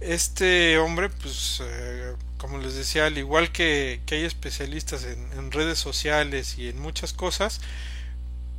Este 0.00 0.78
hombre, 0.78 1.10
pues, 1.10 1.60
eh, 1.62 2.14
como 2.36 2.58
les 2.58 2.76
decía, 2.76 3.06
al 3.06 3.18
igual 3.18 3.50
que, 3.50 4.00
hay 4.10 4.24
especialistas 4.24 5.04
en, 5.04 5.50
redes 5.50 5.78
sociales 5.78 6.56
y 6.56 6.68
en 6.68 6.78
muchas 6.80 7.12
cosas, 7.12 7.60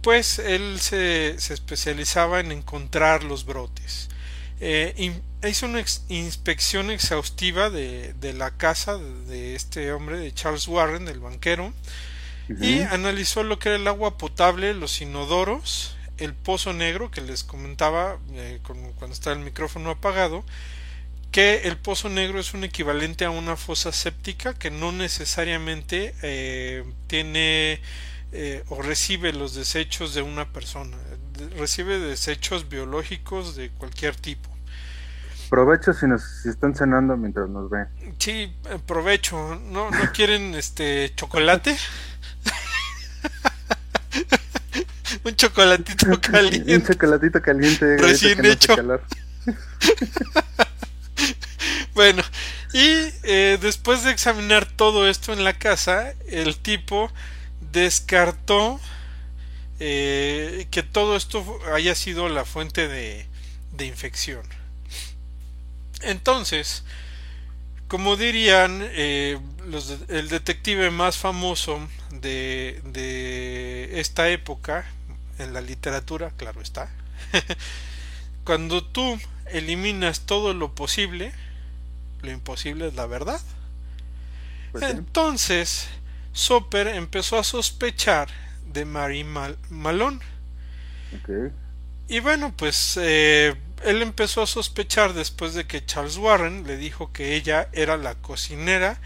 pues 0.01 0.39
él 0.39 0.79
se, 0.81 1.39
se 1.39 1.53
especializaba 1.53 2.41
en 2.41 2.51
encontrar 2.51 3.23
los 3.23 3.45
brotes. 3.45 4.09
Eh, 4.59 5.21
hizo 5.47 5.65
una 5.65 5.83
inspección 6.09 6.91
exhaustiva 6.91 7.69
de, 7.69 8.33
la 8.33 8.51
casa 8.51 8.97
de 8.97 9.55
este 9.55 9.91
hombre, 9.93 10.19
de 10.19 10.33
Charles 10.33 10.67
Warren, 10.67 11.05
del 11.05 11.19
banquero, 11.19 11.73
y 12.59 12.79
analizó 12.81 13.43
lo 13.43 13.59
que 13.59 13.69
era 13.69 13.77
el 13.77 13.87
agua 13.87 14.17
potable, 14.17 14.73
los 14.73 15.01
inodoros, 15.01 15.95
el 16.17 16.33
pozo 16.33 16.73
negro 16.73 17.11
que 17.11 17.21
les 17.21 17.43
comentaba 17.43 18.17
eh, 18.33 18.59
cuando 18.63 19.13
está 19.13 19.31
el 19.31 19.39
micrófono 19.39 19.91
apagado, 19.91 20.43
que 21.31 21.67
el 21.67 21.77
pozo 21.77 22.09
negro 22.09 22.39
es 22.39 22.53
un 22.53 22.63
equivalente 22.63 23.25
a 23.25 23.29
una 23.29 23.55
fosa 23.55 23.91
séptica 23.91 24.53
que 24.53 24.71
no 24.71 24.91
necesariamente 24.91 26.15
eh, 26.23 26.83
tiene 27.07 27.81
eh, 28.31 28.63
o 28.69 28.81
recibe 28.81 29.31
los 29.33 29.53
desechos 29.53 30.13
de 30.13 30.21
una 30.21 30.51
persona, 30.51 30.97
recibe 31.57 31.99
desechos 31.99 32.67
biológicos 32.67 33.55
de 33.55 33.69
cualquier 33.69 34.15
tipo. 34.15 34.48
Provecho 35.49 35.93
si 35.93 36.05
nos 36.05 36.21
si 36.43 36.49
están 36.49 36.75
cenando 36.75 37.17
mientras 37.17 37.49
nos 37.49 37.69
ven. 37.69 37.87
Sí, 38.19 38.55
eh, 38.69 38.79
provecho. 38.85 39.59
¿No, 39.71 39.89
no 39.89 40.11
quieren 40.13 40.53
este 40.53 41.11
chocolate? 41.15 41.75
un 45.23 45.35
chocolatito 45.35 46.21
caliente. 46.21 46.75
un 46.75 46.83
chocolatito 46.83 47.41
caliente. 47.41 47.97
Recién 47.97 48.45
hecho. 48.45 48.75
bueno, 51.95 52.21
y 52.73 53.11
eh, 53.23 53.57
después 53.59 54.03
de 54.03 54.11
examinar 54.11 54.67
todo 54.67 55.09
esto 55.09 55.33
en 55.33 55.43
la 55.43 55.53
casa, 55.53 56.13
el 56.27 56.57
tipo 56.57 57.11
descartó 57.71 58.79
eh, 59.79 60.67
que 60.69 60.83
todo 60.83 61.15
esto 61.15 61.43
haya 61.73 61.95
sido 61.95 62.29
la 62.29 62.45
fuente 62.45 62.87
de, 62.87 63.25
de 63.71 63.85
infección. 63.85 64.58
Entonces, 66.01 66.83
como 67.87 68.15
dirían 68.17 68.81
eh, 68.83 69.39
el 70.09 70.29
detective 70.29 70.91
más 70.91 71.17
famoso 71.17 71.79
de, 72.11 72.81
de 72.85 73.99
esta 73.99 74.29
época 74.29 74.85
en 75.39 75.53
la 75.53 75.61
literatura, 75.61 76.31
claro 76.37 76.61
está, 76.61 76.89
cuando 78.43 78.83
tú 78.83 79.19
eliminas 79.51 80.21
todo 80.21 80.53
lo 80.53 80.73
posible, 80.75 81.33
lo 82.21 82.31
imposible 82.31 82.87
es 82.89 82.95
la 82.95 83.07
verdad. 83.07 83.41
Pues. 84.71 84.89
Entonces, 84.89 85.87
Soper 86.33 86.87
empezó 86.87 87.37
a 87.39 87.43
sospechar 87.43 88.29
de 88.65 88.85
Mary 88.85 89.23
Mal- 89.23 89.57
Malone. 89.69 90.19
Ok. 91.11 91.29
Y 92.07 92.19
bueno, 92.21 92.53
pues 92.57 92.97
eh, 93.01 93.55
él 93.83 94.01
empezó 94.01 94.41
a 94.41 94.47
sospechar 94.47 95.13
después 95.13 95.53
de 95.53 95.67
que 95.67 95.85
Charles 95.85 96.17
Warren 96.17 96.65
le 96.65 96.77
dijo 96.77 97.11
que 97.11 97.35
ella 97.35 97.69
era 97.73 97.97
la 97.97 98.15
cocinera 98.15 98.99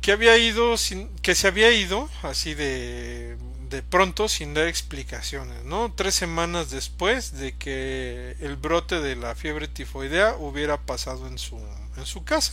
que 0.00 0.12
había 0.12 0.36
ido 0.36 0.76
sin, 0.76 1.08
que 1.18 1.34
se 1.34 1.46
había 1.46 1.70
ido 1.72 2.08
así 2.22 2.54
de 2.54 3.36
de 3.72 3.82
pronto 3.82 4.28
sin 4.28 4.52
dar 4.52 4.66
explicaciones, 4.66 5.64
¿no? 5.64 5.94
Tres 5.96 6.14
semanas 6.14 6.70
después 6.70 7.32
de 7.32 7.56
que 7.56 8.36
el 8.40 8.56
brote 8.56 9.00
de 9.00 9.16
la 9.16 9.34
fiebre 9.34 9.66
tifoidea 9.66 10.36
hubiera 10.38 10.82
pasado 10.82 11.26
en 11.26 11.38
su 11.38 11.58
en 11.96 12.04
su 12.04 12.22
casa. 12.22 12.52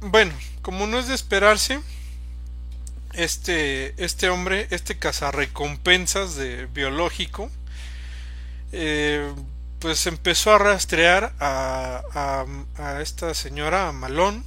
Bueno, 0.00 0.32
como 0.62 0.86
no 0.86 0.98
es 0.98 1.06
de 1.06 1.14
esperarse, 1.14 1.80
este, 3.12 3.94
este 4.02 4.28
hombre, 4.28 4.66
este 4.70 4.98
cazarrecompensas 4.98 6.34
de 6.34 6.66
biológico, 6.66 7.50
eh, 8.72 9.32
pues 9.78 10.06
empezó 10.06 10.52
a 10.54 10.58
rastrear 10.58 11.32
a, 11.38 12.02
a, 12.12 12.46
a 12.82 13.00
esta 13.00 13.34
señora, 13.34 13.88
a 13.88 13.92
Malón, 13.92 14.44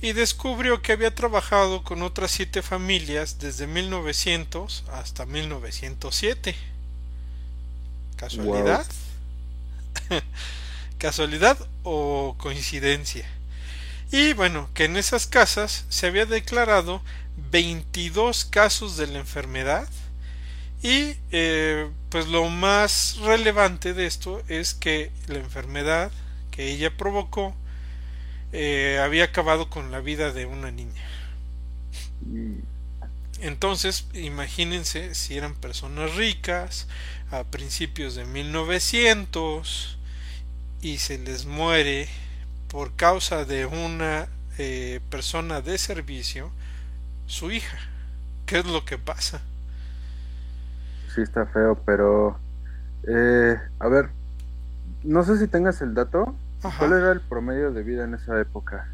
y 0.00 0.12
descubrió 0.12 0.82
que 0.82 0.92
había 0.92 1.14
trabajado 1.14 1.82
con 1.82 2.02
otras 2.02 2.30
siete 2.30 2.62
familias 2.62 3.38
desde 3.38 3.66
1900 3.66 4.84
hasta 4.92 5.26
1907. 5.26 6.54
¿Casualidad? 8.16 8.86
¿Casualidad 10.98 11.58
o 11.82 12.34
coincidencia? 12.38 13.26
Y 14.10 14.32
bueno, 14.34 14.68
que 14.74 14.84
en 14.84 14.96
esas 14.96 15.26
casas 15.26 15.86
se 15.88 16.06
había 16.06 16.26
declarado 16.26 17.02
22 17.50 18.44
casos 18.44 18.96
de 18.96 19.06
la 19.06 19.18
enfermedad 19.18 19.88
y 20.84 21.16
eh, 21.32 21.90
pues 22.10 22.28
lo 22.28 22.48
más 22.50 23.18
relevante 23.22 23.94
de 23.94 24.06
esto 24.06 24.42
es 24.48 24.74
que 24.74 25.12
la 25.28 25.38
enfermedad 25.38 26.12
que 26.52 26.70
ella 26.72 26.96
provocó 26.96 27.56
eh, 28.52 29.00
había 29.02 29.24
acabado 29.24 29.70
con 29.70 29.90
la 29.92 30.00
vida 30.00 30.32
de 30.32 30.46
una 30.46 30.70
niña. 30.70 31.02
Y- 32.26 32.60
Entonces, 33.40 34.06
imagínense 34.14 35.14
si 35.14 35.36
eran 35.36 35.54
personas 35.56 36.14
ricas 36.16 36.88
a 37.30 37.44
principios 37.44 38.14
de 38.16 38.24
1900 38.26 39.98
y 40.82 40.98
se 40.98 41.18
les 41.18 41.46
muere 41.46 42.08
por 42.68 42.96
causa 42.96 43.44
de 43.44 43.66
una 43.66 44.28
eh, 44.58 45.00
persona 45.10 45.60
de 45.62 45.78
servicio 45.78 46.52
su 47.26 47.52
hija. 47.52 47.78
¿Qué 48.46 48.58
es 48.60 48.66
lo 48.66 48.84
que 48.86 48.98
pasa? 48.98 49.42
Sí 51.14 51.22
está 51.22 51.46
feo, 51.46 51.80
pero... 51.86 52.38
eh, 53.06 53.56
a 53.78 53.88
ver, 53.88 54.08
no 55.02 55.22
sé 55.22 55.38
si 55.38 55.46
tengas 55.46 55.80
el 55.80 55.94
dato. 55.94 56.34
Ajá. 56.62 56.78
¿Cuál 56.78 56.92
era 56.94 57.12
el 57.12 57.20
promedio 57.20 57.72
de 57.72 57.82
vida 57.82 58.04
en 58.04 58.14
esa 58.14 58.40
época? 58.40 58.88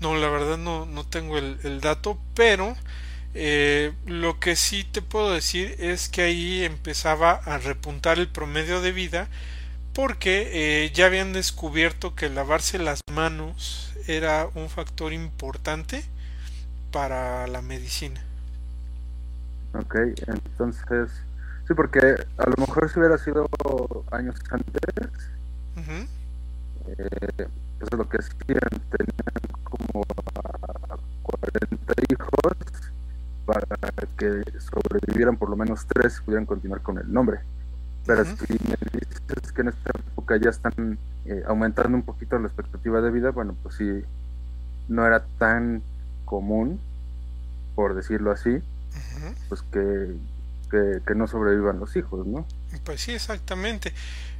No, 0.00 0.16
la 0.16 0.28
verdad 0.28 0.56
no, 0.58 0.86
no 0.86 1.04
tengo 1.06 1.38
el, 1.38 1.58
el 1.62 1.80
dato, 1.80 2.18
pero 2.34 2.74
eh, 3.34 3.92
lo 4.06 4.40
que 4.40 4.56
sí 4.56 4.82
te 4.82 5.02
puedo 5.02 5.32
decir 5.32 5.76
es 5.78 6.08
que 6.08 6.22
ahí 6.22 6.64
empezaba 6.64 7.32
a 7.32 7.58
repuntar 7.58 8.18
el 8.18 8.28
promedio 8.28 8.80
de 8.80 8.92
vida 8.92 9.28
porque 9.92 10.84
eh, 10.84 10.90
ya 10.92 11.06
habían 11.06 11.32
descubierto 11.32 12.14
que 12.14 12.30
lavarse 12.30 12.78
las 12.78 13.00
manos 13.12 13.92
era 14.06 14.48
un 14.54 14.68
factor 14.68 15.12
importante 15.12 16.04
para 16.90 17.46
la 17.46 17.62
medicina. 17.62 18.20
Ok, 19.74 19.96
entonces... 20.26 21.10
Sí, 21.66 21.74
porque 21.74 21.98
a 22.38 22.50
lo 22.50 22.54
mejor 22.58 22.90
si 22.90 22.98
hubiera 22.98 23.18
sido 23.18 23.48
años 24.10 24.36
antes, 24.50 25.06
Ujú, 25.76 26.06
eh, 26.88 27.46
eso 27.80 27.88
es 27.90 27.98
lo 27.98 28.08
que 28.08 28.18
hacían, 28.18 28.80
tenían 28.90 29.62
como 29.64 30.04
a 30.34 30.96
40 31.22 31.94
hijos 32.10 32.92
para 33.46 33.66
que 34.16 34.42
sobrevivieran 34.60 35.36
por 35.36 35.50
lo 35.50 35.56
menos 35.56 35.86
tres 35.86 36.18
y 36.18 36.24
pudieran 36.24 36.46
continuar 36.46 36.80
con 36.82 36.98
el 36.98 37.12
nombre. 37.12 37.40
Pero 38.06 38.24
si 38.24 38.52
me 38.68 38.76
dices 38.92 39.52
que 39.52 39.60
en 39.60 39.68
esta 39.68 39.90
época 39.90 40.36
ya 40.36 40.50
están 40.50 40.98
eh, 41.24 41.42
aumentando 41.46 41.96
un 41.96 42.02
poquito 42.02 42.38
la 42.38 42.48
expectativa 42.48 43.00
de 43.00 43.10
vida, 43.10 43.30
bueno, 43.30 43.54
pues 43.62 43.76
sí, 43.76 44.02
no 44.88 45.06
era 45.06 45.24
tan 45.38 45.82
común, 46.24 46.80
por 47.74 47.94
decirlo 47.94 48.32
así, 48.32 48.60
pues 49.48 49.62
que, 49.62 50.16
que, 50.72 51.00
que 51.06 51.14
no 51.14 51.28
sobrevivan 51.28 51.78
los 51.78 51.94
hijos, 51.94 52.26
¿no? 52.26 52.46
Pues 52.84 53.02
sí, 53.02 53.12
exactamente. 53.12 53.92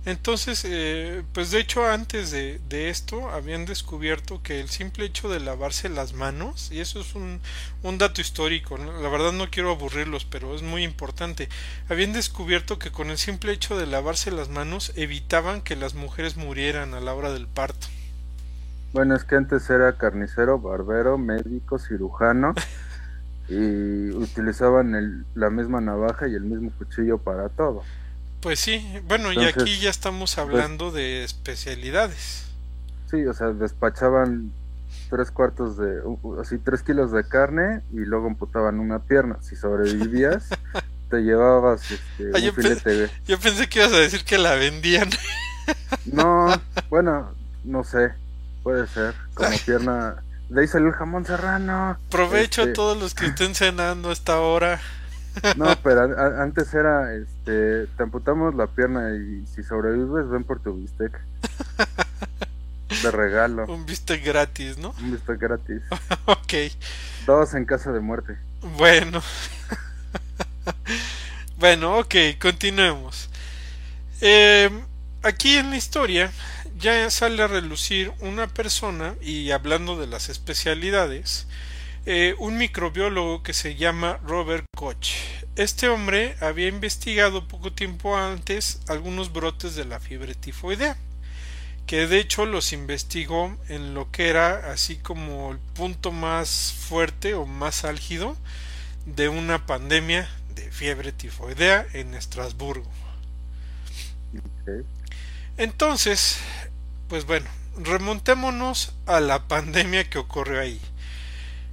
Entonces, 0.05 0.65
eh, 0.67 1.23
pues 1.33 1.53
de 1.53 1.61
hecho 1.61 1.87
antes 1.87 2.33
de, 2.33 2.61
de 2.69 2.89
esto 2.89 3.31
habían 3.31 3.67
descubierto 3.67 4.43
que 4.43 4.61
el 4.61 4.69
simple 4.69 5.05
hecho 5.05 5.29
de 5.29 5.39
lavarse 5.39 5.89
las 5.89 6.13
manos, 6.13 6.73
y 6.73 6.81
eso 6.81 7.01
es 7.01 7.15
un, 7.15 7.41
un 7.85 7.99
dato 7.99 8.21
histórico, 8.21 8.79
¿no? 8.79 9.01
la 9.01 9.09
verdad 9.09 9.31
no 9.31 9.49
quiero 9.49 9.71
aburrirlos, 9.71 10.25
pero 10.25 10.57
es 10.57 10.63
muy 10.63 10.83
importante, 10.83 11.49
habían 11.89 12.13
descubierto 12.13 12.81
que 12.81 12.91
con 12.91 13.11
el 13.11 13.19
simple 13.19 13.53
hecho 13.53 13.79
de 13.79 13.87
lavarse 13.87 14.33
las 14.33 14.49
manos 14.49 14.93
evitaban 14.97 15.61
que 15.61 15.77
las 15.77 15.95
mujeres 15.95 16.37
murieran 16.37 16.95
a 16.95 17.01
la 17.01 17.15
hora 17.15 17.33
del 17.33 17.47
parto. 17.47 17.87
Bueno, 18.93 19.15
es 19.15 19.23
que 19.23 19.37
antes 19.37 19.71
era 19.71 19.97
carnicero, 19.97 20.59
barbero, 20.59 21.17
médico, 21.17 21.79
cirujano 21.79 22.55
y 23.53 24.11
utilizaban 24.13 24.95
el, 24.95 25.27
la 25.35 25.51
misma 25.51 25.81
navaja 25.81 26.27
y 26.27 26.35
el 26.35 26.43
mismo 26.43 26.71
cuchillo 26.79 27.19
para 27.19 27.51
todo. 27.51 27.83
Pues 28.41 28.59
sí, 28.59 28.85
bueno, 29.07 29.33
y 29.33 29.45
aquí 29.45 29.79
ya 29.79 29.91
estamos 29.91 30.39
hablando 30.39 30.91
de 30.91 31.23
especialidades. 31.23 32.47
Sí, 33.11 33.25
o 33.27 33.35
sea, 33.35 33.49
despachaban 33.49 34.53
tres 35.11 35.31
cuartos 35.31 35.77
de, 35.77 36.01
así 36.41 36.57
tres 36.59 36.83
kilos 36.83 37.13
de 37.13 37.29
carne 37.29 37.83
y 37.93 37.99
luego 37.99 38.27
amputaban 38.27 38.81
una 38.81 39.01
pierna. 39.01 39.37
Si 39.43 39.55
sobrevivías, 39.55 40.49
te 41.11 41.19
llevabas 41.19 41.91
este, 41.91 42.41
yo 42.41 42.51
un 42.51 42.57
filete. 42.57 43.11
Yo 43.27 43.39
pensé 43.39 43.69
que 43.69 43.81
ibas 43.81 43.93
a 43.93 43.99
decir 43.99 44.25
que 44.25 44.39
la 44.39 44.55
vendían. 44.55 45.11
No, 46.07 46.49
bueno, 46.91 47.35
no 47.65 47.85
sé, 47.85 48.13
puede 48.63 48.87
ser, 48.87 49.15
como 49.35 49.57
pierna. 49.67 50.23
De 50.53 50.61
ahí 50.61 50.67
salió 50.69 50.89
el 50.89 50.95
jamón 50.95 51.25
serrano. 51.25 51.97
Provecho 52.11 52.61
a 52.61 52.65
Este, 52.65 52.75
todos 52.75 52.99
los 52.99 53.15
que 53.15 53.27
estén 53.27 53.55
cenando 53.55 54.11
a 54.11 54.13
esta 54.13 54.39
hora. 54.41 54.81
No, 55.57 55.65
pero 55.83 56.03
a- 56.03 56.43
antes 56.43 56.75
era, 56.75 57.15
este, 57.15 57.87
te 57.87 58.03
amputamos 58.03 58.55
la 58.55 58.67
pierna 58.67 59.15
y 59.15 59.47
si 59.47 59.63
sobrevives, 59.63 60.29
ven 60.29 60.45
por 60.45 60.61
tu 60.61 60.75
bistec. 60.75 61.19
De 63.03 63.11
regalo, 63.11 63.65
Un 63.65 63.87
bistec 63.87 64.23
gratis, 64.23 64.77
¿no? 64.77 64.91
un 65.01 65.13
bistec 65.13 65.41
gratis. 65.41 65.81
Ok, 66.27 66.53
Dos 67.25 67.55
en 67.55 67.65
caso 67.65 67.95
de 67.95 68.01
muerte. 68.01 68.37
bueno. 68.77 69.23
bueno, 71.57 71.99
ok, 72.01 72.15
continuemos. 72.39 73.31
Eh, 74.21 74.71
aquí 75.23 75.57
en 75.57 75.71
la 75.71 75.77
historia 75.77 76.31
ya 76.83 77.09
sale 77.11 77.41
a 77.45 77.47
relucir 77.47 78.13
una 78.19 78.49
persona, 78.49 79.15
y 79.23 79.53
hablando 79.53 79.97
de 79.97 80.09
las 80.09 80.29
especialidades, 80.29 81.47
eh, 82.07 82.35
un 82.39 82.59
microbiólogo 82.59 83.45
que 83.45 83.53
se 83.53 83.77
llama 83.77 84.19
Robert 84.25 84.67
Koch. 84.75 85.11
Este 85.55 85.89
hombre 85.89 86.35
había 86.41 86.67
investigado 86.67 87.47
poco 87.47 87.73
tiempo 87.73 88.17
antes 88.17 88.81
algunos 88.89 89.33
brotes 89.33 89.77
de 89.77 89.85
la 89.85 90.01
fiebre 90.01 90.35
tifoidea, 90.35 90.97
que 91.87 92.09
de 92.09 92.19
hecho 92.19 92.47
los 92.47 92.73
investigó 92.73 93.57
en 93.69 93.95
lo 93.95 94.11
que 94.11 94.29
era 94.29 94.73
así 94.73 94.97
como 94.97 95.53
el 95.53 95.59
punto 95.59 96.11
más 96.11 96.75
fuerte 96.77 97.35
o 97.35 97.47
más 97.47 97.85
álgido 97.85 98.37
de 99.07 99.29
una 99.29 99.67
pandemia 99.67 100.29
de 100.57 100.69
fiebre 100.73 101.13
tifoidea 101.13 101.87
en 101.93 102.15
Estrasburgo. 102.15 102.91
Entonces, 105.57 106.39
pues 107.13 107.27
bueno, 107.27 107.47
remontémonos 107.77 108.95
a 109.05 109.21
la 109.21 109.47
pandemia 109.47 110.09
que 110.09 110.17
ocurrió 110.17 110.63
ahí. 110.63 110.81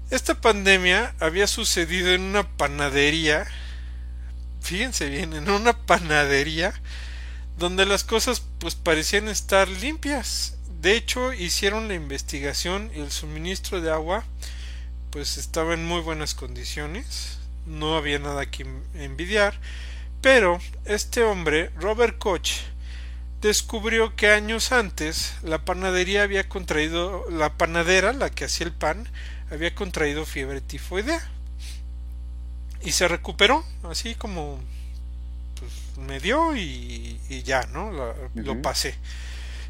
Esta 0.10 0.42
pandemia 0.42 1.16
había 1.22 1.48
sucedido 1.48 2.10
en 2.12 2.24
una 2.24 2.46
panadería, 2.58 3.48
fíjense 4.60 5.08
bien, 5.08 5.32
en 5.32 5.50
una 5.50 5.72
panadería 5.86 6.74
donde 7.58 7.86
las 7.86 8.04
cosas 8.04 8.44
pues 8.60 8.76
parecían 8.76 9.30
estar 9.30 9.70
limpias. 9.70 10.58
De 10.82 10.98
hecho, 10.98 11.32
hicieron 11.32 11.88
la 11.88 11.94
investigación 11.94 12.92
y 12.94 13.00
el 13.00 13.10
suministro 13.10 13.80
de 13.80 13.92
agua 13.92 14.26
pues 15.10 15.38
estaba 15.38 15.74
en 15.74 15.86
muy 15.86 16.02
buenas 16.02 16.36
condiciones, 16.36 17.40
no 17.66 17.96
había 17.96 18.20
nada 18.20 18.52
que 18.52 18.68
envidiar, 18.94 19.58
pero 20.20 20.60
este 20.84 21.24
hombre, 21.24 21.70
Robert 21.78 22.18
Koch, 22.18 22.50
descubrió 23.42 24.16
que 24.16 24.30
años 24.30 24.72
antes 24.72 25.34
la 25.42 25.60
panadería 25.64 26.24
había 26.24 26.50
contraído, 26.50 27.26
la 27.30 27.54
panadera, 27.58 28.14
la 28.14 28.30
que 28.30 28.46
hacía 28.46 28.68
el 28.68 28.74
pan, 28.74 29.08
había 29.52 29.74
contraído 29.74 30.26
fiebre 30.26 30.62
tifoidea. 30.62 31.22
Y 32.82 32.92
se 32.92 33.08
recuperó, 33.08 33.66
así 33.84 34.16
como 34.16 34.60
pues, 35.60 36.06
me 36.06 36.20
dio 36.20 36.56
y, 36.56 37.20
ya, 37.44 37.64
¿no? 37.74 37.92
Lo 38.36 38.62
pasé. 38.62 38.96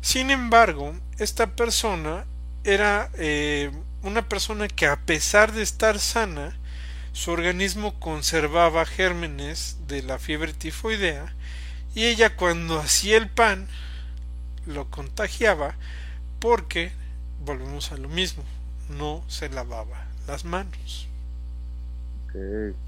Sin 0.01 0.29
embargo, 0.31 0.95
esta 1.17 1.47
persona 1.55 2.25
era 2.63 3.09
eh, 3.15 3.71
una 4.03 4.27
persona 4.27 4.67
que 4.67 4.85
a 4.85 4.99
pesar 5.01 5.51
de 5.51 5.63
estar 5.63 5.99
sana, 5.99 6.55
su 7.11 7.31
organismo 7.31 7.99
conservaba 7.99 8.85
gérmenes 8.85 9.77
de 9.87 10.03
la 10.03 10.19
fiebre 10.19 10.53
tifoidea 10.53 11.33
y 11.95 12.05
ella 12.05 12.35
cuando 12.35 12.79
hacía 12.79 13.17
el 13.17 13.29
pan 13.29 13.67
lo 14.65 14.89
contagiaba 14.89 15.75
porque, 16.39 16.91
volvemos 17.43 17.91
a 17.91 17.97
lo 17.97 18.07
mismo, 18.07 18.43
no 18.89 19.23
se 19.27 19.49
lavaba 19.49 20.05
las 20.27 20.45
manos. 20.45 21.07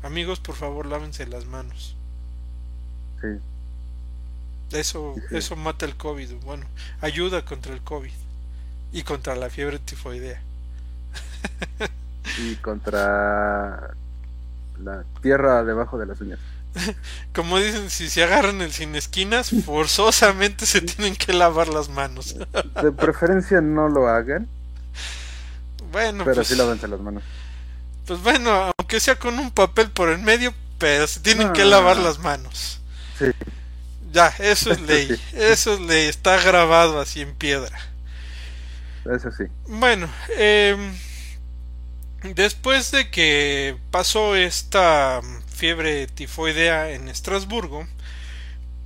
Amigos, 0.03 0.39
por 0.39 0.55
favor, 0.55 0.85
lávense 0.85 1.25
las 1.25 1.45
manos. 1.45 1.95
Sí. 3.21 3.27
Eso, 4.71 5.15
eso 5.31 5.55
mata 5.55 5.85
el 5.85 5.95
COVID. 5.97 6.35
Bueno, 6.43 6.65
ayuda 7.01 7.43
contra 7.43 7.73
el 7.73 7.81
COVID 7.81 8.11
y 8.93 9.03
contra 9.03 9.35
la 9.35 9.49
fiebre 9.49 9.79
tifoidea. 9.79 10.41
y 12.37 12.55
contra 12.55 13.95
la 14.81 15.03
tierra 15.21 15.63
debajo 15.63 15.97
de 15.97 16.05
las 16.05 16.21
uñas. 16.21 16.39
Como 17.33 17.59
dicen, 17.59 17.89
si 17.89 18.09
se 18.09 18.23
agarran 18.23 18.61
el 18.61 18.71
sin 18.71 18.95
esquinas, 18.95 19.51
forzosamente 19.65 20.65
se 20.65 20.81
tienen 20.81 21.15
que 21.15 21.33
lavar 21.33 21.67
las 21.67 21.89
manos. 21.89 22.35
De 22.81 22.91
preferencia 22.91 23.61
no 23.61 23.89
lo 23.89 24.07
hagan. 24.07 24.47
Bueno, 25.91 26.23
pero 26.23 26.35
pues, 26.35 26.47
sí 26.47 26.55
lávense 26.55 26.87
las 26.87 26.99
manos. 26.99 27.23
Pues 28.05 28.21
bueno, 28.21 28.71
aunque 28.77 28.99
sea 28.99 29.15
con 29.15 29.37
un 29.39 29.51
papel 29.51 29.91
por 29.91 30.09
el 30.09 30.19
medio, 30.19 30.53
pero 30.77 31.05
se 31.07 31.19
tienen 31.19 31.53
que 31.53 31.65
lavar 31.65 31.97
las 31.97 32.19
manos. 32.19 32.79
Sí. 33.19 33.25
Ya, 34.11 34.27
eso 34.39 34.71
es 34.71 34.81
ley. 34.81 35.21
Eso 35.33 35.73
es 35.73 35.79
ley. 35.79 36.07
Está 36.07 36.41
grabado 36.41 36.99
así 36.99 37.21
en 37.21 37.33
piedra. 37.35 37.77
Eso 39.05 39.31
sí. 39.31 39.45
Bueno, 39.67 40.09
em, 40.37 40.93
después 42.35 42.91
de 42.91 43.09
que 43.09 43.77
pasó 43.89 44.35
esta 44.35 45.21
fiebre 45.61 46.07
tifoidea 46.07 46.89
en 46.89 47.07
Estrasburgo, 47.07 47.87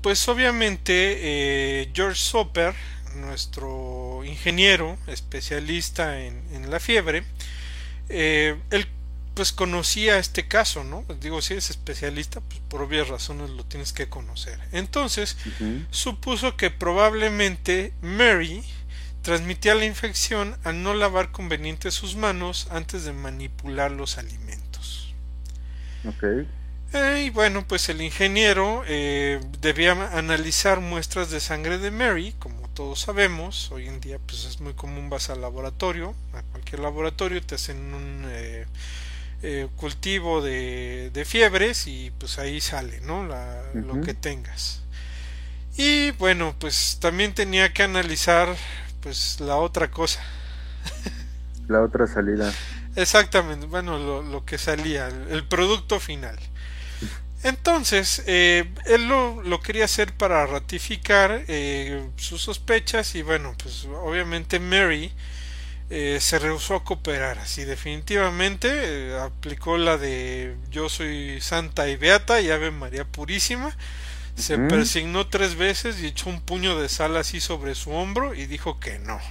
pues 0.01 0.27
obviamente 0.27 0.91
eh, 1.21 1.89
George 1.93 2.19
Soper, 2.19 2.75
nuestro 3.15 4.25
ingeniero 4.25 4.97
especialista 5.07 6.19
en, 6.19 6.43
en 6.51 6.69
la 6.69 6.81
fiebre, 6.81 7.23
eh, 8.09 8.59
él 8.71 8.87
pues 9.35 9.53
conocía 9.53 10.19
este 10.19 10.49
caso, 10.49 10.83
¿no? 10.83 11.03
Pues, 11.03 11.21
digo, 11.21 11.41
si 11.41 11.53
eres 11.53 11.69
especialista, 11.69 12.41
pues 12.41 12.59
por 12.67 12.81
obvias 12.81 13.07
razones 13.07 13.51
lo 13.51 13.63
tienes 13.63 13.93
que 13.93 14.09
conocer. 14.09 14.59
Entonces, 14.73 15.37
supuso 15.91 16.57
que 16.57 16.71
probablemente 16.71 17.93
Mary 18.01 18.63
transmitía 19.21 19.75
la 19.75 19.85
infección 19.85 20.57
al 20.65 20.83
no 20.83 20.93
lavar 20.93 21.31
conveniente 21.31 21.89
sus 21.91 22.17
manos 22.17 22.67
antes 22.69 23.05
de 23.05 23.13
manipular 23.13 23.91
los 23.91 24.17
alimentos. 24.17 25.15
Ok. 26.05 26.45
Eh, 26.93 27.25
y 27.25 27.29
bueno, 27.29 27.65
pues 27.67 27.89
el 27.89 28.01
ingeniero 28.01 28.83
eh, 28.87 29.41
debía 29.59 29.91
analizar 30.17 30.79
muestras 30.79 31.29
de 31.29 31.39
sangre 31.39 31.77
de 31.77 31.91
Mary, 31.91 32.33
como 32.39 32.65
todos 32.69 32.99
sabemos, 32.99 33.71
hoy 33.71 33.87
en 33.87 34.01
día 34.01 34.19
pues 34.25 34.45
es 34.45 34.59
muy 34.59 34.73
común 34.73 35.09
vas 35.09 35.29
al 35.29 35.41
laboratorio, 35.41 36.13
a 36.33 36.41
cualquier 36.43 36.81
laboratorio 36.81 37.41
te 37.41 37.55
hacen 37.55 37.93
un 37.93 38.25
eh, 38.27 38.65
eh, 39.41 39.67
cultivo 39.75 40.41
de, 40.41 41.23
fiebres 41.25 41.87
y 41.87 42.11
pues 42.17 42.39
ahí 42.39 42.59
sale, 42.59 42.99
¿no? 43.01 43.27
La, 43.27 43.63
Lo 43.73 44.01
que 44.01 44.13
tengas. 44.13 44.81
Y 45.77 46.11
bueno, 46.11 46.55
pues 46.59 46.97
también 46.99 47.33
tenía 47.33 47.71
que 47.73 47.83
analizar 47.83 48.55
pues 49.01 49.39
la 49.39 49.57
otra 49.57 49.91
cosa. 49.91 50.21
La 51.67 51.81
otra 51.81 52.07
salida. 52.07 52.53
Exactamente, 52.95 53.65
bueno, 53.65 54.21
lo, 54.21 54.45
que 54.45 54.57
salía, 54.57 55.07
el, 55.07 55.47
producto 55.47 55.99
final. 55.99 56.37
Entonces, 57.45 58.23
eh, 58.25 58.73
él 58.87 59.07
lo, 59.07 59.43
lo, 59.43 59.61
quería 59.61 59.85
hacer 59.85 60.11
para 60.13 60.47
ratificar 60.47 61.45
eh, 61.47 62.09
sus 62.15 62.41
sospechas 62.41 63.13
y 63.13 63.21
bueno, 63.21 63.53
pues 63.61 63.85
obviamente 63.85 64.59
Mary 64.59 65.11
eh, 65.91 66.17
se 66.19 66.39
rehusó 66.39 66.73
a 66.73 66.83
cooperar. 66.83 67.37
Así 67.37 67.63
definitivamente 67.63 69.15
aplicó 69.19 69.77
la 69.77 69.99
de 69.99 70.55
yo 70.71 70.89
soy 70.89 71.39
santa 71.39 71.87
y 71.87 71.97
beata 71.97 72.41
y 72.41 72.49
Ave 72.49 72.71
María 72.71 73.05
Purísima. 73.05 73.77
Se 74.35 74.57
persignó 74.57 75.27
tres 75.27 75.55
veces 75.55 75.99
y 76.01 76.07
echó 76.07 76.31
un 76.31 76.41
puño 76.41 76.79
de 76.79 76.89
sal 76.89 77.15
así 77.15 77.39
sobre 77.39 77.75
su 77.75 77.91
hombro 77.91 78.33
y 78.33 78.47
dijo 78.47 78.79
que 78.79 78.97
no. 78.97 79.21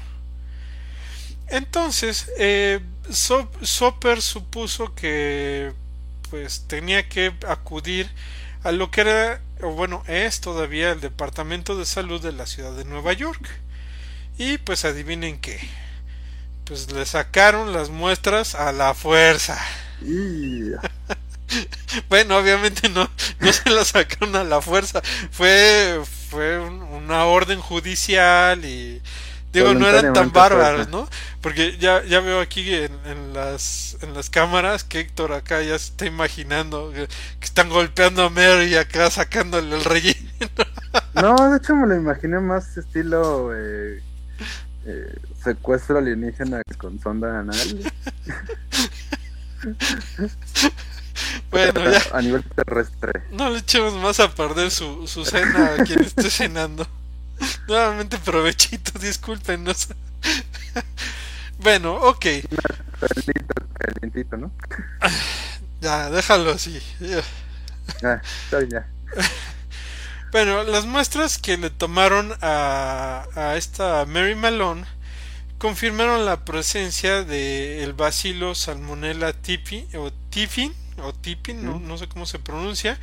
Entonces, 1.48 2.30
Soper 3.10 4.22
supuso 4.22 4.94
que 4.94 5.72
pues 6.34 6.64
tenía 6.66 7.08
que 7.08 7.32
acudir 7.46 8.10
a 8.64 8.72
lo 8.72 8.90
que 8.90 9.02
era, 9.02 9.40
o 9.62 9.70
bueno, 9.70 10.02
es 10.08 10.40
todavía 10.40 10.90
el 10.90 11.00
Departamento 11.00 11.78
de 11.78 11.84
Salud 11.84 12.20
de 12.20 12.32
la 12.32 12.46
ciudad 12.46 12.72
de 12.72 12.84
Nueva 12.84 13.12
York. 13.12 13.48
Y 14.36 14.58
pues 14.58 14.84
adivinen 14.84 15.40
qué 15.40 15.60
pues 16.64 16.90
le 16.90 17.06
sacaron 17.06 17.72
las 17.72 17.90
muestras 17.90 18.56
a 18.56 18.72
la 18.72 18.94
fuerza. 18.94 19.56
bueno, 22.08 22.36
obviamente 22.36 22.88
no, 22.88 23.08
no 23.38 23.52
se 23.52 23.70
las 23.70 23.88
sacaron 23.88 24.34
a 24.34 24.42
la 24.42 24.60
fuerza, 24.60 25.02
fue, 25.30 26.02
fue 26.30 26.58
una 26.58 27.26
orden 27.26 27.60
judicial 27.60 28.64
y 28.64 29.00
digo, 29.54 29.72
no 29.72 29.88
eran 29.88 30.12
tan 30.12 30.32
bárbaros, 30.32 30.88
¿no? 30.88 31.08
Porque 31.40 31.78
ya, 31.78 32.04
ya 32.04 32.20
veo 32.20 32.40
aquí 32.40 32.74
en, 32.74 33.32
las, 33.32 33.96
en 34.02 34.12
las 34.12 34.28
cámaras 34.28 34.84
que 34.84 35.00
Héctor 35.00 35.32
acá 35.32 35.62
ya 35.62 35.78
se 35.78 35.90
está 35.90 36.06
imaginando 36.06 36.92
que, 36.92 37.08
están 37.40 37.70
golpeando 37.70 38.24
a 38.24 38.30
Mary 38.30 38.76
acá 38.76 39.10
sacándole 39.10 39.76
el 39.76 39.84
relleno. 39.84 40.30
no, 41.14 41.50
de 41.50 41.56
hecho 41.56 41.74
me 41.74 41.86
lo 41.86 41.96
imaginé 41.96 42.40
más 42.40 42.76
estilo... 42.76 43.50
Eh 43.54 44.02
eh, 44.86 45.16
secuestro 45.42 45.96
alienígena 45.98 46.60
con 46.76 47.00
sonda 47.00 47.40
anal. 47.40 47.56
bueno, 51.50 51.80
a 52.12 52.20
nivel 52.20 52.44
terrestre. 52.44 53.22
No 53.30 53.48
le 53.48 53.60
echemos 53.60 53.94
más 53.94 54.20
a 54.20 54.30
perder 54.34 54.70
su, 54.70 55.06
su 55.06 55.24
cena 55.24 55.76
a 55.78 55.84
quien 55.84 56.02
esté 56.02 56.28
cenando. 56.28 56.86
Nuevamente 57.68 58.18
provechito, 58.18 58.98
discúlpenos. 58.98 59.88
bueno, 61.58 61.94
ok. 61.94 62.26
Calientito, 63.78 64.36
¿no? 64.36 64.50
Ya, 65.80 66.08
déjalo 66.08 66.52
así. 66.52 66.80
Ya, 68.00 68.14
estoy 68.44 68.68
ya. 68.72 68.86
Bueno, 70.32 70.62
las 70.64 70.86
muestras 70.86 71.36
que 71.36 71.58
le 71.58 71.68
tomaron 71.68 72.32
a, 72.40 73.26
a 73.34 73.56
esta 73.56 74.06
Mary 74.06 74.34
Malone 74.34 74.86
confirmaron 75.58 76.24
la 76.24 76.44
presencia 76.44 77.22
del 77.22 77.92
bacilo 77.92 78.54
Salmonella 78.54 79.32
tipi 79.32 79.86
o 79.94 80.10
tifin 80.30 80.74
o 81.02 81.12
tipin, 81.12 81.64
no, 81.64 81.78
no, 81.78 81.98
sé 81.98 82.08
cómo 82.08 82.26
se 82.26 82.38
pronuncia, 82.38 82.98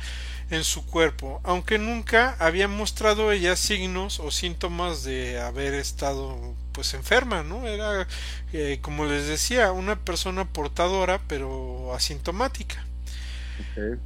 en 0.52 0.64
su 0.64 0.84
cuerpo, 0.84 1.40
aunque 1.44 1.78
nunca 1.78 2.36
había 2.38 2.68
mostrado 2.68 3.32
ella 3.32 3.56
signos 3.56 4.20
o 4.20 4.30
síntomas 4.30 5.02
de 5.02 5.40
haber 5.40 5.72
estado 5.74 6.54
pues 6.72 6.92
enferma, 6.94 7.42
¿no? 7.42 7.66
Era, 7.66 8.06
eh, 8.52 8.78
como 8.82 9.06
les 9.06 9.26
decía, 9.26 9.72
una 9.72 9.96
persona 9.96 10.44
portadora 10.44 11.20
pero 11.26 11.94
asintomática. 11.94 12.84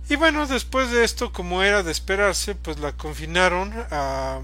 Y 0.08 0.16
bueno, 0.16 0.46
después 0.46 0.90
de 0.90 1.04
esto, 1.04 1.32
como 1.32 1.62
era 1.62 1.82
de 1.82 1.90
esperarse, 1.90 2.54
pues 2.54 2.78
la 2.78 2.92
confinaron 2.92 3.72
a, 3.90 4.40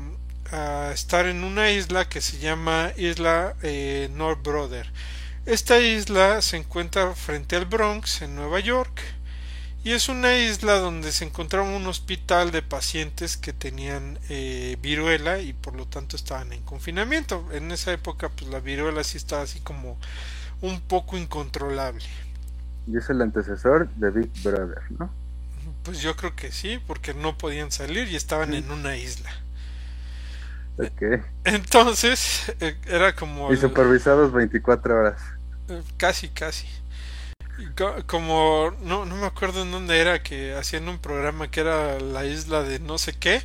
estar 0.92 1.26
en 1.26 1.44
una 1.44 1.70
isla 1.70 2.08
que 2.08 2.20
se 2.20 2.38
llama 2.38 2.92
Isla 2.98 3.54
eh, 3.62 4.10
North 4.12 4.42
Brother. 4.42 4.90
Esta 5.46 5.80
isla 5.80 6.42
se 6.42 6.58
encuentra 6.58 7.14
frente 7.14 7.56
al 7.56 7.64
Bronx, 7.64 8.20
en 8.20 8.36
Nueva 8.36 8.60
York, 8.60 9.00
y 9.84 9.92
es 9.92 10.08
una 10.08 10.36
isla 10.38 10.78
donde 10.78 11.12
se 11.12 11.24
encontraba 11.24 11.68
un 11.68 11.86
hospital 11.86 12.50
de 12.52 12.62
pacientes 12.62 13.36
que 13.36 13.52
tenían 13.52 14.18
eh, 14.28 14.76
viruela 14.80 15.40
y 15.40 15.52
por 15.52 15.74
lo 15.76 15.86
tanto 15.86 16.16
estaban 16.16 16.52
en 16.52 16.62
confinamiento. 16.62 17.48
En 17.52 17.72
esa 17.72 17.92
época, 17.92 18.28
pues 18.30 18.50
la 18.50 18.60
viruela 18.60 19.02
sí 19.04 19.16
estaba 19.18 19.42
así 19.42 19.60
como 19.60 19.98
un 20.62 20.80
poco 20.82 21.16
incontrolable. 21.18 22.04
Y 22.86 22.96
es 22.96 23.10
el 23.10 23.20
antecesor 23.22 23.92
de 23.94 24.10
Big 24.12 24.30
Brother, 24.40 24.82
¿no? 24.90 25.16
Pues 25.82 26.00
yo 26.00 26.16
creo 26.16 26.34
que 26.36 26.52
sí, 26.52 26.78
porque 26.86 27.14
no 27.14 27.36
podían 27.38 27.70
salir 27.72 28.08
y 28.08 28.16
estaban 28.16 28.54
en 28.54 28.70
una 28.70 28.96
isla. 28.96 29.30
Ok. 30.76 31.02
Entonces, 31.44 32.52
eh, 32.60 32.76
era 32.86 33.14
como... 33.14 33.52
Y 33.52 33.54
el- 33.54 33.60
supervisados 33.60 34.32
24 34.32 34.96
horas. 34.98 35.22
eh, 35.68 35.82
Casi, 35.96 36.28
casi. 36.30 36.66
Como, 38.06 38.72
no, 38.82 39.04
no 39.04 39.16
me 39.16 39.26
acuerdo 39.26 39.62
en 39.62 39.70
dónde 39.70 40.00
era 40.00 40.22
que 40.22 40.54
hacían 40.54 40.88
un 40.88 40.98
programa 40.98 41.50
que 41.50 41.60
era 41.60 42.00
la 42.00 42.24
isla 42.24 42.62
de 42.62 42.78
no 42.80 42.98
sé 42.98 43.12
qué. 43.14 43.42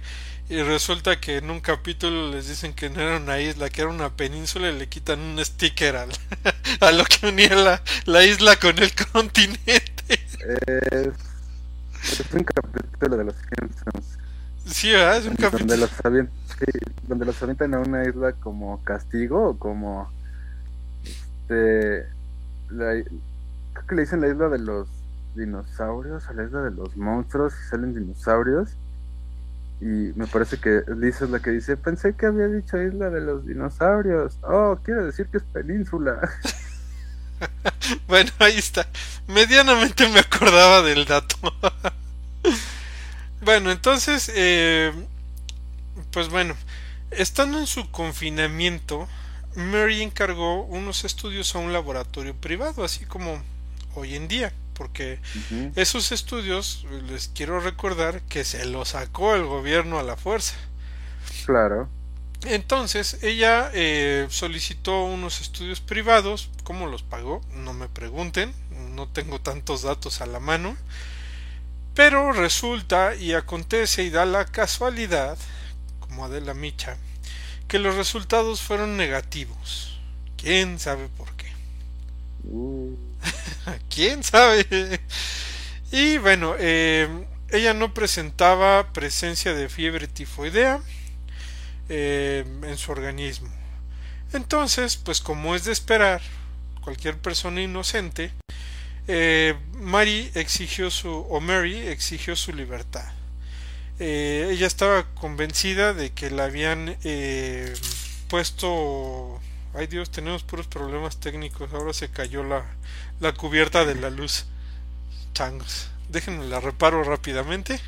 Y 0.50 0.62
resulta 0.62 1.20
que 1.20 1.38
en 1.38 1.52
un 1.52 1.60
capítulo 1.60 2.32
les 2.32 2.48
dicen 2.48 2.74
que 2.74 2.90
no 2.90 3.02
era 3.02 3.18
una 3.18 3.40
isla, 3.42 3.70
que 3.70 3.82
era 3.82 3.90
una 3.90 4.16
península 4.16 4.70
y 4.70 4.78
le 4.80 4.88
quitan 4.88 5.20
un 5.20 5.44
sticker 5.44 5.98
al- 5.98 6.14
a 6.80 6.92
lo 6.92 7.04
que 7.06 7.28
unía 7.28 7.54
la, 7.56 7.82
la 8.06 8.24
isla 8.24 8.56
con 8.58 8.80
el 8.80 8.92
continente. 9.12 10.04
Es, 10.40 11.14
es 12.20 12.34
un 12.34 12.44
capítulo 12.44 13.18
de 13.18 13.24
los 13.26 13.36
Simpsons. 13.38 14.18
Sí, 14.66 14.92
¿verdad? 14.92 15.18
Es 15.18 15.26
un 15.26 15.36
donde 15.52 15.78
capítulo. 15.78 15.78
los, 15.78 15.92
avien- 16.04 16.32
sí, 16.46 16.66
donde 17.04 17.26
los 17.26 17.42
avientan 17.42 17.74
a 17.74 17.80
una 17.80 18.04
isla 18.08 18.34
como 18.34 18.84
castigo 18.84 19.50
o 19.52 19.60
como 19.60 20.14
este 21.04 22.06
la- 22.70 23.04
que 23.88 23.96
le 23.96 24.04
dicen 24.04 24.22
la 24.22 24.28
isla 24.28 24.50
de 24.50 24.60
los 24.60 24.88
dinosaurios 25.36 26.28
o 26.30 26.34
la 26.34 26.44
isla 26.44 26.62
de 26.62 26.72
los 26.72 26.96
monstruos 26.98 27.54
y 27.54 27.70
salen 27.70 27.94
dinosaurios 27.94 28.72
y 29.80 30.12
me 30.16 30.26
parece 30.26 30.60
que 30.60 30.82
Lisa 30.96 31.26
es 31.26 31.32
la 31.32 31.40
que 31.40 31.52
dice 31.52 31.78
pensé 31.78 32.16
que 32.16 32.26
había 32.26 32.48
dicho 32.48 32.82
isla 32.82 33.10
de 33.10 33.22
los 33.22 33.46
dinosaurios 33.46 34.38
oh 34.42 34.80
quiere 34.84 35.04
decir 35.04 35.28
que 35.28 35.38
es 35.38 35.44
península 35.44 36.20
Bueno, 38.08 38.32
ahí 38.40 38.58
está. 38.58 38.88
Medianamente 39.28 40.08
me 40.10 40.20
acordaba 40.20 40.82
del 40.82 41.06
dato. 41.06 41.36
bueno, 43.42 43.72
entonces, 43.72 44.32
eh, 44.36 44.94
pues 46.12 46.30
bueno, 46.30 46.56
estando 47.12 47.60
en 47.60 47.68
su 47.68 47.90
confinamiento, 47.92 49.08
Mary 49.56 50.02
encargó 50.02 50.64
unos 50.64 51.06
estudios 51.06 51.56
a 51.56 51.60
un 51.60 51.74
laboratorio 51.74 52.36
privado, 52.36 52.84
así 52.84 53.06
como 53.06 53.42
hoy 53.98 54.16
en 54.16 54.28
día, 54.28 54.54
porque 54.74 55.20
esos 55.76 56.12
estudios, 56.12 56.86
les 57.08 57.30
quiero 57.30 57.60
recordar 57.60 58.22
que 58.24 58.44
se 58.44 58.66
los 58.66 58.90
sacó 58.90 59.34
el 59.36 59.46
gobierno 59.46 59.98
a 60.00 60.04
la 60.04 60.16
fuerza. 60.16 60.56
claro 61.46 61.90
Entonces 62.44 63.24
ella 63.24 63.72
eh, 63.74 64.28
solicitó 64.30 65.04
unos 65.06 65.42
estudios 65.42 65.82
privados. 65.82 66.50
¿Cómo 66.64 66.88
los 66.88 67.02
pagó? 67.02 67.42
No 67.54 67.74
me 67.74 67.90
pregunten. 67.90 68.54
No 68.96 69.08
tengo 69.08 69.42
tantos 69.42 69.82
datos 69.82 70.22
a 70.22 70.28
la 70.28 70.40
mano. 70.40 70.78
Pero 71.96 72.32
resulta 72.32 73.16
y 73.16 73.34
acontece 73.34 74.04
y 74.04 74.12
da 74.12 74.26
la 74.28 74.46
casualidad, 74.46 75.36
como 76.00 76.26
Adela 76.26 76.54
Micha, 76.54 76.96
que 77.68 77.80
los 77.80 77.96
resultados 77.96 78.62
fueron 78.62 78.98
negativos. 78.98 80.00
¿Quién 80.38 80.78
sabe 80.78 81.10
por 81.18 81.34
qué? 81.34 81.52
Uh, 82.44 82.96
¿Quién 83.94 84.24
sabe? 84.24 85.00
Y 85.92 86.18
bueno, 86.18 86.56
eh, 86.60 87.08
ella 87.50 87.74
no 87.74 87.94
presentaba 87.94 88.92
presencia 88.94 89.54
de 89.54 89.70
fiebre 89.70 90.08
tifoidea 90.08 90.82
eh, 91.90 92.46
en 92.64 92.78
su 92.78 92.92
organismo. 92.92 93.50
Entonces, 94.34 94.98
pues 94.98 95.22
como 95.22 95.56
es 95.56 95.64
de 95.64 95.72
esperar, 95.72 96.22
cualquier 96.82 97.18
persona 97.18 97.62
inocente, 97.62 98.32
eh, 99.08 99.56
Mary 99.74 100.30
exigió 100.36 100.92
su, 100.92 101.10
o 101.10 101.40
Mary 101.40 101.88
exigió 101.88 102.36
su 102.36 102.54
libertad. 102.54 103.10
Eh, 104.00 104.50
ella 104.52 104.68
estaba 104.68 105.06
convencida 105.16 105.94
de 105.94 106.12
que 106.12 106.30
la 106.30 106.46
habían 106.46 106.98
eh, 107.04 107.74
puesto... 108.30 109.40
Ay 109.74 109.88
Dios, 109.88 110.12
tenemos 110.12 110.44
puros 110.44 110.68
problemas 110.68 111.20
técnicos. 111.20 111.72
Ahora 111.74 111.94
se 111.94 112.10
cayó 112.10 112.44
la, 112.44 112.66
la 113.20 113.34
cubierta 113.34 113.86
de 113.86 113.96
la 113.96 114.10
luz. 114.10 114.46
Changos. 115.34 115.90
Déjenme 116.10 116.46
la 116.46 116.60
reparo 116.60 117.04
rápidamente. 117.04 117.80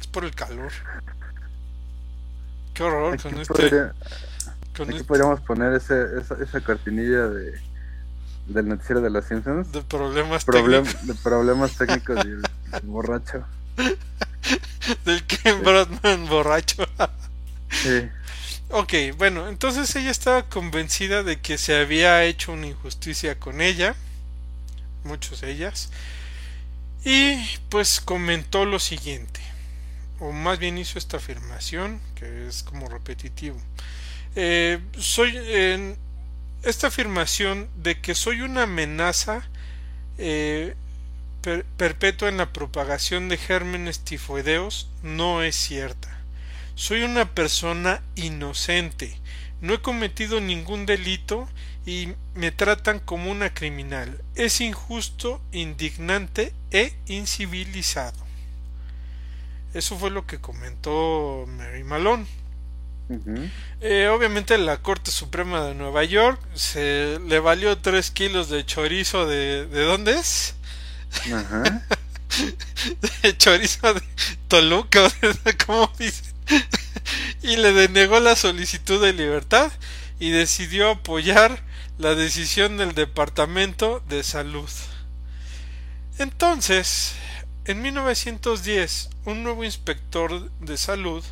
Es 0.00 0.06
por 0.06 0.24
el 0.24 0.34
calor. 0.34 0.72
Qué 2.74 2.82
horror 2.82 3.14
aquí, 3.14 3.22
con 3.22 3.40
este. 3.40 3.54
podría- 3.54 3.94
con 4.76 4.88
aquí 4.88 4.96
este 4.96 5.04
podríamos 5.06 5.40
poner 5.40 5.72
ese, 5.74 5.94
esa, 6.20 6.36
esa 6.42 6.60
cortinilla 6.60 7.28
de 7.28 7.60
del 8.46 8.68
noticiero 8.68 9.00
de 9.00 9.08
los 9.08 9.24
Simpsons 9.24 9.72
de 9.72 9.80
problemas 9.82 10.44
Problem- 10.46 10.82
técnicos 10.84 11.06
de 11.06 11.14
problemas 11.14 11.72
técnicos 11.78 12.24
y 12.26 12.28
el, 12.28 12.42
el 12.72 12.80
borracho. 12.82 13.42
del 15.06 15.24
Ken 15.26 15.62
Brodman 15.62 16.26
borracho. 16.28 16.86
Sí. 17.70 18.06
Ok, 18.68 18.92
bueno, 19.16 19.48
entonces 19.48 19.94
ella 19.96 20.10
estaba 20.10 20.42
convencida 20.42 21.22
de 21.22 21.40
que 21.40 21.56
se 21.56 21.76
había 21.76 22.22
hecho 22.24 22.52
una 22.52 22.66
injusticia 22.66 23.38
con 23.38 23.60
ella, 23.62 23.94
muchos 25.04 25.40
de 25.40 25.50
ellas, 25.52 25.90
y 27.04 27.36
pues 27.68 28.00
comentó 28.00 28.64
lo 28.64 28.78
siguiente, 28.78 29.40
o 30.20 30.32
más 30.32 30.58
bien 30.58 30.78
hizo 30.78 30.98
esta 30.98 31.18
afirmación, 31.18 32.00
que 32.14 32.46
es 32.48 32.62
como 32.62 32.88
repetitivo. 32.88 33.60
Eh, 34.36 34.80
soy 34.98 35.36
en 35.36 35.96
esta 36.62 36.86
afirmación 36.88 37.68
de 37.76 38.00
que 38.00 38.14
soy 38.14 38.40
una 38.40 38.62
amenaza 38.62 39.48
eh, 40.18 40.74
per- 41.42 41.64
perpetua 41.76 42.28
en 42.30 42.38
la 42.38 42.52
propagación 42.52 43.28
de 43.28 43.36
gérmenes 43.36 44.00
tifoideos 44.00 44.88
no 45.02 45.42
es 45.42 45.56
cierta. 45.56 46.08
Soy 46.74 47.02
una 47.02 47.34
persona 47.34 48.02
inocente. 48.16 49.18
No 49.60 49.74
he 49.74 49.82
cometido 49.82 50.40
ningún 50.40 50.86
delito 50.86 51.48
y 51.86 52.14
me 52.34 52.50
tratan 52.50 52.98
como 52.98 53.30
una 53.30 53.52
criminal. 53.52 54.20
Es 54.34 54.60
injusto, 54.60 55.40
indignante 55.52 56.52
e 56.70 56.94
incivilizado. 57.06 58.24
Eso 59.74 59.98
fue 59.98 60.10
lo 60.10 60.26
que 60.26 60.40
comentó 60.40 61.44
Mary 61.48 61.84
Malone. 61.84 62.26
Ujú. 63.08 63.48
Eh, 63.80 64.08
obviamente 64.08 64.56
la 64.56 64.78
Corte 64.78 65.10
Suprema 65.10 65.64
de 65.64 65.74
Nueva 65.74 66.04
York 66.04 66.40
se 66.54 67.18
le 67.26 67.38
valió 67.38 67.76
3 67.76 68.10
kilos 68.12 68.48
de 68.48 68.64
chorizo 68.64 69.26
de... 69.26 69.66
¿De 69.66 69.82
dónde 69.82 70.12
es? 70.12 70.54
Ajá. 71.32 71.82
De 73.22 73.38
chorizo 73.38 73.94
de 73.94 74.02
Toluca, 74.48 75.08
¿cómo 75.66 75.92
dicen? 75.98 76.34
y 77.42 77.56
le 77.56 77.72
denegó 77.72 78.18
la 78.18 78.34
solicitud 78.36 79.00
de 79.00 79.12
libertad 79.12 79.70
y 80.18 80.30
decidió 80.30 80.90
apoyar 80.90 81.62
la 81.98 82.14
decisión 82.14 82.76
del 82.76 82.94
Departamento 82.94 84.02
de 84.08 84.22
Salud. 84.22 84.68
Entonces, 86.18 87.14
en 87.64 87.82
1910, 87.82 89.10
un 89.24 89.42
nuevo 89.42 89.64
inspector 89.64 90.50
de 90.60 90.76
salud, 90.76 91.24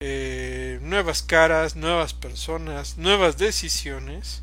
eh, 0.00 0.78
nuevas 0.82 1.22
caras, 1.22 1.76
nuevas 1.76 2.14
personas, 2.14 2.96
nuevas 2.96 3.36
decisiones, 3.38 4.42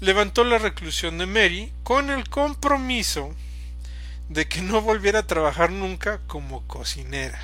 levantó 0.00 0.44
la 0.44 0.58
reclusión 0.58 1.18
de 1.18 1.26
Mary 1.26 1.72
con 1.82 2.10
el 2.10 2.28
compromiso 2.28 3.34
de 4.28 4.46
que 4.46 4.62
no 4.62 4.80
volviera 4.80 5.20
a 5.20 5.26
trabajar 5.26 5.70
nunca 5.70 6.20
como 6.26 6.66
cocinera. 6.66 7.40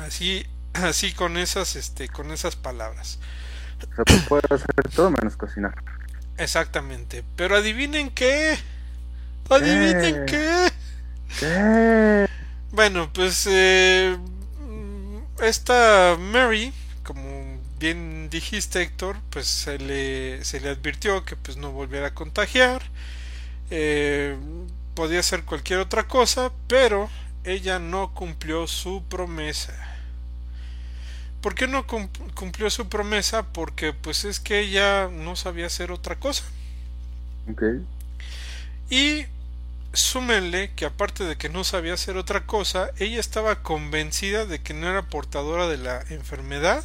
Así, 0.00 0.46
así 0.74 1.12
con 1.12 1.36
esas, 1.36 1.76
este, 1.76 2.08
con 2.08 2.30
esas 2.30 2.56
palabras. 2.56 3.18
O 3.82 3.94
sea, 3.94 4.04
pues 4.04 4.22
puede 4.22 4.42
hacer 4.50 4.74
todo 4.94 5.10
menos 5.10 5.36
cocinar. 5.36 5.74
Exactamente. 6.36 7.24
Pero 7.36 7.56
adivinen 7.56 8.10
qué. 8.10 8.58
Adivinen 9.48 10.26
¿Qué? 10.26 10.32
qué. 10.32 10.72
¿Qué? 11.40 12.28
Bueno, 12.72 13.10
pues 13.12 13.46
eh, 13.50 14.16
esta 15.40 16.16
Mary, 16.18 16.72
como 17.02 17.58
bien 17.78 18.28
dijiste 18.30 18.82
Héctor, 18.82 19.16
pues 19.30 19.46
se 19.46 19.78
le, 19.78 20.44
se 20.44 20.60
le 20.60 20.70
advirtió 20.70 21.24
que 21.24 21.36
pues 21.36 21.56
no 21.56 21.72
volviera 21.72 22.08
a 22.08 22.14
contagiar. 22.14 22.82
Eh, 23.70 24.36
podía 24.94 25.20
hacer 25.20 25.44
cualquier 25.44 25.80
otra 25.80 26.08
cosa, 26.08 26.50
pero 26.68 27.08
ella 27.44 27.78
no 27.78 28.12
cumplió 28.14 28.66
su 28.66 29.04
promesa. 29.08 29.74
¿Por 31.40 31.54
qué 31.54 31.66
no 31.68 31.86
cum- 31.86 32.08
cumplió 32.34 32.70
su 32.70 32.88
promesa? 32.88 33.44
Porque 33.52 33.92
pues 33.92 34.24
es 34.24 34.40
que 34.40 34.60
ella 34.60 35.08
no 35.08 35.36
sabía 35.36 35.66
hacer 35.66 35.92
otra 35.92 36.16
cosa. 36.18 36.44
Ok. 37.48 37.62
Y 38.90 39.26
súmenle 39.92 40.72
que 40.74 40.86
aparte 40.86 41.24
de 41.24 41.36
que 41.38 41.48
no 41.48 41.64
sabía 41.64 41.94
hacer 41.94 42.16
otra 42.16 42.46
cosa, 42.46 42.90
ella 42.98 43.20
estaba 43.20 43.62
convencida 43.62 44.46
de 44.46 44.62
que 44.62 44.74
no 44.74 44.88
era 44.88 45.08
portadora 45.08 45.68
de 45.68 45.78
la 45.78 46.02
enfermedad 46.10 46.84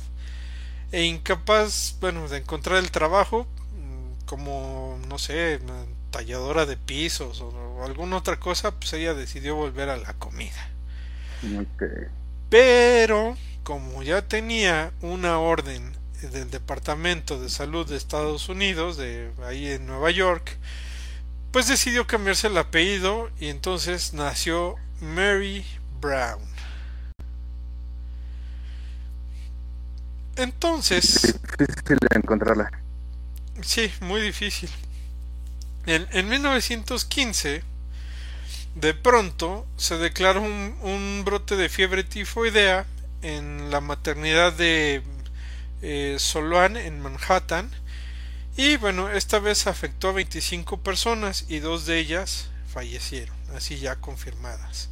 e 0.92 1.06
incapaz, 1.06 1.98
bueno, 2.02 2.28
de 2.30 2.40
encontrar 2.40 2.80
el 2.80 2.92
trabajo 2.92 3.48
mm, 3.76 4.26
como, 4.26 5.00
no 5.10 5.20
sé, 5.20 5.60
talladora 6.12 6.66
de 6.66 6.78
pisos 6.78 7.42
o, 7.42 7.84
alguna 7.86 8.18
otra 8.18 8.40
cosa, 8.40 8.72
pues 8.72 8.94
ella 8.94 9.14
decidió 9.16 9.56
volver 9.56 9.90
a 9.90 9.98
la 9.98 10.14
comida. 10.16 10.70
Ok. 11.44 12.12
Pero, 12.50 13.38
como 13.72 14.04
ya 14.04 14.22
tenía 14.22 14.92
una 15.00 15.40
orden 15.40 15.94
del 16.22 16.52
Departamento 16.52 17.40
de 17.40 17.48
Salud 17.48 17.88
de 17.88 17.96
Estados 17.96 18.50
Unidos, 18.50 18.98
de 18.98 19.32
ahí 19.46 19.66
en 19.66 19.86
Nueva 19.86 20.12
York, 20.12 20.58
pues 21.52 21.70
decidió 21.70 22.06
cambiarse 22.06 22.48
el 22.48 22.58
apellido 22.58 23.30
y 23.40 23.48
entonces 23.48 24.14
nació 24.14 24.76
Mary 25.00 25.66
Brown. 26.02 26.42
Entonces... 30.36 31.40
Difícil 31.58 31.98
de 31.98 32.18
encontrarla. 32.18 32.70
Sí, 33.62 33.90
muy 34.02 34.20
difícil. 34.20 34.70
En, 35.86 36.06
en 36.12 36.28
1915, 36.28 37.64
de 38.76 38.94
pronto, 38.94 39.66
se 39.78 39.98
declaró 39.98 40.42
un, 40.42 40.76
un, 40.82 41.22
brote 41.24 41.56
de 41.56 41.70
fiebre 41.70 42.04
tifoidea 42.04 42.86
en 43.22 43.70
la 43.72 43.82
maternidad 43.82 44.54
de 44.54 45.04
eh, 45.82 46.16
Soloan, 46.20 46.78
en 46.78 47.02
Manhattan, 47.02 47.70
y 48.58 48.78
bueno, 48.78 49.10
esta 49.10 49.40
vez 49.40 49.68
afectó 49.68 50.10
a 50.10 50.14
25 50.14 50.82
personas 50.82 51.46
y 51.48 51.60
dos 51.60 51.86
de 51.86 52.00
ellas 52.00 52.50
fallecieron, 52.68 53.36
así 53.56 53.80
ya 53.80 53.96
confirmadas. 53.96 54.90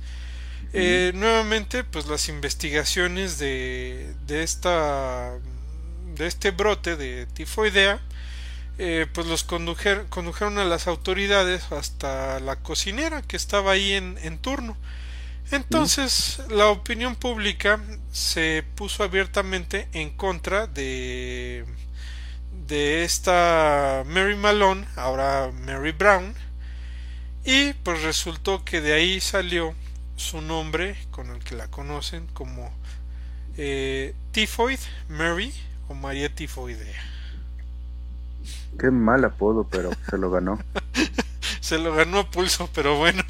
Eh, 0.71 1.11
nuevamente, 1.15 1.84
pues 1.84 2.05
las 2.05 2.30
investigaciones 2.30 3.39
de, 3.39 4.13
de, 4.27 4.43
esta, 4.43 5.32
de 6.15 6.27
este 6.27 6.51
brote 6.51 6.95
de 6.95 7.25
tifoidea, 7.25 7.99
eh, 8.77 9.07
pues 9.11 9.27
los 9.27 9.43
condujeron, 9.43 10.07
condujeron 10.07 10.57
a 10.59 10.65
las 10.65 10.88
autoridades 10.88 11.71
hasta 11.71 12.39
la 12.39 12.57
cocinera 12.57 13.21
que 13.23 13.36
estaba 13.36 13.71
ahí 13.71 13.93
en, 13.93 14.17
en 14.21 14.38
turno. 14.38 14.77
Entonces, 15.51 16.41
la 16.49 16.67
opinión 16.67 17.15
pública 17.15 17.79
se 18.11 18.63
puso 18.75 19.03
abiertamente 19.03 19.87
en 19.93 20.11
contra 20.11 20.67
de 20.67 21.65
de 22.69 23.03
esta 23.03 24.03
Mary 24.05 24.35
Malone, 24.35 24.85
ahora 24.95 25.51
Mary 25.65 25.91
Brown, 25.91 26.35
y 27.43 27.73
pues 27.73 28.03
resultó 28.03 28.63
que 28.63 28.79
de 28.79 28.93
ahí 28.93 29.19
salió 29.19 29.73
su 30.15 30.39
nombre 30.41 30.95
con 31.09 31.31
el 31.31 31.43
que 31.43 31.55
la 31.55 31.67
conocen 31.69 32.27
como 32.27 32.71
eh, 33.57 34.13
Tifoid 34.31 34.79
Mary 35.09 35.51
o 35.87 35.95
María 35.95 36.33
Tifoidea. 36.33 37.01
Qué 38.77 38.91
mal 38.91 39.25
apodo, 39.25 39.67
pero 39.69 39.89
se 40.07 40.17
lo 40.19 40.29
ganó. 40.29 40.59
se 41.59 41.79
lo 41.79 41.95
ganó 41.95 42.19
a 42.19 42.29
pulso, 42.29 42.69
pero 42.73 42.97
bueno. 42.97 43.23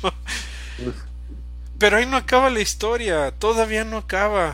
Pero 1.80 1.96
ahí 1.96 2.06
no 2.06 2.18
acaba 2.18 2.50
la 2.50 2.60
historia, 2.60 3.32
todavía 3.32 3.86
no 3.86 3.98
acaba. 4.00 4.54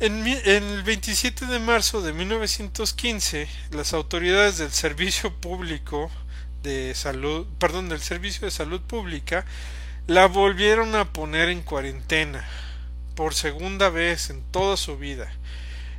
En, 0.00 0.26
el 0.26 0.82
27 0.82 1.44
de 1.44 1.58
marzo 1.58 2.00
de 2.00 2.14
1915, 2.14 3.46
las 3.72 3.92
autoridades 3.92 4.56
del 4.56 4.72
Servicio 4.72 5.34
Público 5.34 6.10
de 6.62 6.94
Salud, 6.94 7.46
perdón, 7.58 7.90
del 7.90 8.00
Servicio 8.00 8.46
de 8.46 8.50
Salud 8.50 8.80
Pública, 8.80 9.44
la 10.06 10.26
volvieron 10.26 10.94
a 10.94 11.12
poner 11.12 11.50
en 11.50 11.60
cuarentena 11.60 12.42
por 13.14 13.34
segunda 13.34 13.90
vez 13.90 14.30
en 14.30 14.42
toda 14.50 14.78
su 14.78 14.96
vida. 14.96 15.30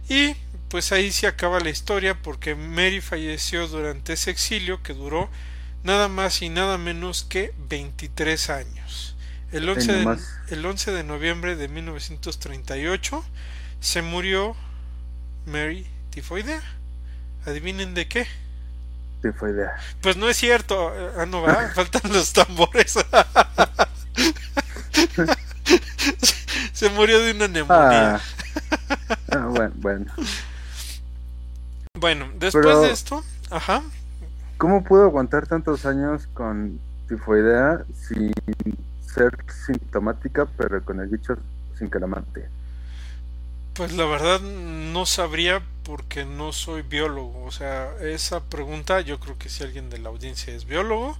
Y 0.09 0.35
pues 0.69 0.91
ahí 0.91 1.11
se 1.11 1.27
acaba 1.27 1.59
la 1.59 1.69
historia 1.69 2.19
porque 2.19 2.55
Mary 2.55 2.99
falleció 2.99 3.67
durante 3.67 4.13
ese 4.13 4.31
exilio 4.31 4.81
que 4.81 4.95
duró 4.95 5.29
nada 5.83 6.07
más 6.07 6.41
y 6.41 6.49
nada 6.49 6.79
menos 6.79 7.23
que 7.23 7.53
23 7.69 8.49
años. 8.49 9.14
El 9.51 9.69
11, 9.69 9.93
de, 9.93 10.17
el 10.49 10.65
11 10.65 10.91
de 10.91 11.03
noviembre 11.03 11.55
de 11.55 11.67
1938 11.67 13.23
se 13.79 14.01
murió 14.01 14.55
Mary 15.45 15.87
tifoidea. 16.09 16.61
Adivinen 17.45 17.93
de 17.93 18.07
qué. 18.07 18.25
Tifoidea. 19.21 19.75
Pues 20.01 20.17
no 20.17 20.27
es 20.29 20.37
cierto. 20.37 20.91
Ah, 21.17 21.25
no 21.25 21.41
va. 21.41 21.69
Faltan 21.75 22.11
los 22.11 22.33
tambores. 22.33 22.93
se 26.73 26.89
murió 26.89 27.19
de 27.19 27.31
una 27.31 27.47
neumonía. 27.47 28.15
Ah. 28.15 28.21
Ah, 29.31 29.47
bueno, 29.47 29.73
bueno. 29.75 30.11
Bueno, 31.99 32.29
después 32.39 32.81
de 32.81 32.91
esto, 32.91 33.23
ajá. 33.49 33.81
¿Cómo 34.57 34.83
pudo 34.83 35.03
aguantar 35.03 35.47
tantos 35.47 35.85
años 35.85 36.27
con 36.33 36.79
tifoidea 37.07 37.83
sin 38.07 38.33
ser 39.15 39.37
sintomática, 39.65 40.45
pero 40.57 40.83
con 40.83 40.99
el 40.99 41.07
bicho 41.07 41.37
sin 41.77 41.89
que 41.89 41.99
la 41.99 42.07
mate? 42.07 42.49
Pues 43.73 43.93
la 43.93 44.05
verdad 44.05 44.41
no 44.41 45.05
sabría 45.05 45.61
porque 45.83 46.25
no 46.25 46.51
soy 46.51 46.81
biólogo. 46.81 47.43
O 47.45 47.51
sea, 47.51 47.93
esa 48.01 48.43
pregunta 48.43 49.01
yo 49.01 49.19
creo 49.19 49.37
que 49.37 49.49
si 49.49 49.63
alguien 49.63 49.89
de 49.89 49.99
la 49.99 50.09
audiencia 50.09 50.53
es 50.53 50.65
biólogo, 50.65 51.17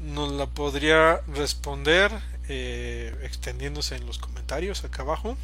nos 0.00 0.32
la 0.32 0.46
podría 0.46 1.20
responder 1.34 2.12
eh, 2.48 3.14
extendiéndose 3.22 3.96
en 3.96 4.06
los 4.06 4.18
comentarios 4.18 4.84
acá 4.84 5.02
abajo. 5.02 5.36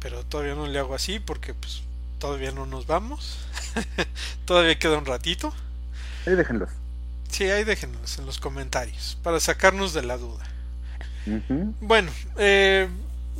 Pero 0.00 0.24
todavía 0.24 0.54
no 0.54 0.66
le 0.66 0.78
hago 0.78 0.94
así 0.94 1.20
porque 1.20 1.54
pues 1.54 1.82
todavía 2.18 2.52
no 2.52 2.66
nos 2.66 2.86
vamos. 2.86 3.38
todavía 4.44 4.78
queda 4.78 4.98
un 4.98 5.06
ratito. 5.06 5.52
Ahí 6.26 6.34
déjenlos. 6.34 6.70
Sí, 7.32 7.44
ahí 7.44 7.64
déjenlos 7.64 8.18
en 8.18 8.26
los 8.26 8.38
comentarios 8.38 9.18
para 9.22 9.40
sacarnos 9.40 9.94
de 9.94 10.02
la 10.02 10.18
duda. 10.18 10.46
Bueno, 11.80 12.12
eh, 12.36 12.88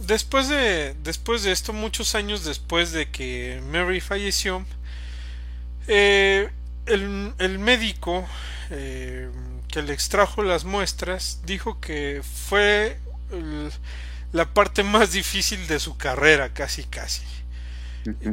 después 0.07 0.49
de, 0.49 0.97
después 1.03 1.43
de 1.43 1.53
esto, 1.53 1.75
muchos 1.75 2.15
años 2.15 2.43
después 2.43 2.93
de 2.93 3.11
que 3.11 3.61
Mary 3.71 4.01
falleció, 4.01 4.65
eh, 5.89 6.49
el, 6.87 7.59
médico 7.59 8.27
eh, 8.71 9.29
que 9.69 9.83
le 9.83 9.93
extrajo 9.93 10.43
las 10.43 10.65
muestras 10.65 11.41
dijo 11.45 11.79
que 11.79 12.23
fue 12.23 12.99
la 14.33 14.55
parte 14.55 14.85
más 14.85 15.13
difícil 15.13 15.67
de 15.67 15.79
su 15.81 15.99
carrera, 15.99 16.55
casi 16.55 16.85
casi. 16.85 17.23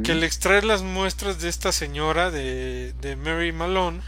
Que 0.02 0.12
el 0.12 0.24
extraer 0.24 0.64
las 0.64 0.82
muestras 0.82 1.38
de 1.40 1.48
esta 1.50 1.70
señora, 1.70 2.30
de, 2.30 2.94
de 2.94 3.14
Mary 3.14 3.52
Malone, 3.52 4.00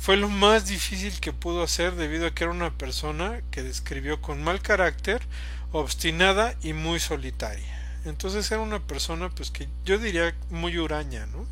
fue 0.00 0.16
lo 0.16 0.30
más 0.30 0.66
difícil 0.66 1.20
que 1.20 1.30
pudo 1.30 1.62
hacer 1.62 1.94
debido 1.94 2.26
a 2.26 2.30
que 2.30 2.44
era 2.44 2.52
una 2.54 2.70
persona 2.70 3.42
que 3.50 3.62
describió 3.62 4.22
con 4.22 4.42
mal 4.42 4.62
carácter, 4.62 5.20
obstinada 5.72 6.54
y 6.62 6.72
muy 6.72 6.98
solitaria. 6.98 7.78
Entonces 8.06 8.50
era 8.50 8.62
una 8.62 8.80
persona 8.80 9.28
pues 9.28 9.50
que 9.50 9.68
yo 9.84 9.98
diría 9.98 10.34
muy 10.48 10.78
huraña, 10.78 11.26
¿no? 11.26 11.44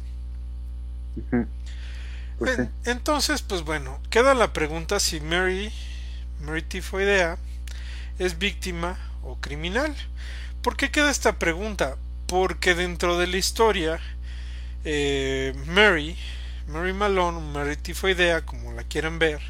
Pues 2.39 2.59
entonces, 2.87 3.43
pues 3.43 3.65
bueno, 3.65 4.01
queda 4.09 4.33
la 4.33 4.55
pregunta 4.55 4.99
si 4.99 5.21
Mary, 5.21 5.71
Mary 6.41 6.63
Tifoidea, 6.63 7.37
es 8.19 8.39
víctima 8.39 8.97
o 9.25 9.37
criminal. 9.37 9.95
¿Por 10.63 10.75
qué 10.79 10.91
queda 10.91 11.11
esta 11.11 11.39
pregunta? 11.39 11.99
Porque 12.27 12.75
dentro 12.75 13.19
de 13.19 13.27
la 13.27 13.37
historia, 13.37 14.01
eh, 14.85 15.55
Mary, 15.67 16.17
Mary 16.69 16.93
Malone, 16.93 17.41
Mary 17.41 17.77
Tifoidea, 17.77 18.45
como 18.45 18.73
la 18.73 18.85
quieran 18.85 19.19
ver, 19.19 19.41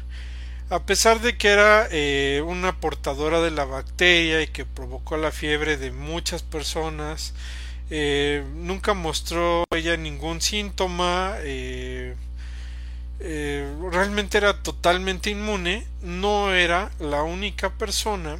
a 0.69 0.85
pesar 0.85 1.19
de 1.19 1.37
que 1.37 1.49
era 1.49 1.87
eh, 1.91 2.41
una 2.45 2.79
portadora 2.79 3.41
de 3.41 3.51
la 3.51 3.65
bacteria 3.65 4.41
y 4.41 4.47
que 4.47 4.65
provocó 4.65 5.17
la 5.17 5.31
fiebre 5.31 5.77
de 5.77 5.91
muchas 5.91 6.43
personas, 6.43 7.33
eh, 7.89 8.43
nunca 8.55 8.93
mostró 8.93 9.65
ella 9.71 9.97
ningún 9.97 10.39
síntoma, 10.41 11.35
eh, 11.39 12.15
realmente 13.91 14.37
era 14.37 14.63
totalmente 14.63 15.29
inmune, 15.29 15.85
no 16.01 16.53
era 16.53 16.89
la 16.99 17.23
única 17.23 17.71
persona 17.71 18.39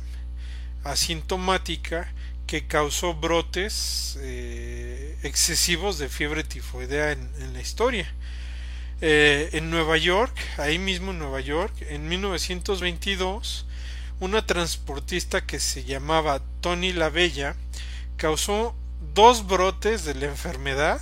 asintomática 0.85 2.13
que 2.47 2.65
causó 2.65 3.13
brotes 3.13 4.17
excesivos 5.23 5.97
de 5.97 6.07
fiebre 6.07 6.43
tifoidea 6.45 7.11
en 7.11 7.53
la 7.53 7.59
historia. 7.59 8.07
Eh, 9.01 9.49
en 9.53 9.69
Nueva 9.69 9.97
York, 9.97 10.35
ahí 10.57 10.77
mismo 10.77 11.11
en 11.11 11.19
Nueva 11.19 11.39
York, 11.39 11.73
en 11.87 12.09
1922, 12.09 13.65
una 14.19 14.45
transportista 14.45 15.45
que 15.45 15.61
se 15.61 15.85
llamaba 15.85 16.41
Tony 16.59 16.91
La 16.91 17.09
Bella 17.09 17.55
causó 18.17 18.75
dos 19.15 19.47
brotes 19.47 20.03
de 20.03 20.15
la 20.15 20.25
enfermedad 20.25 20.99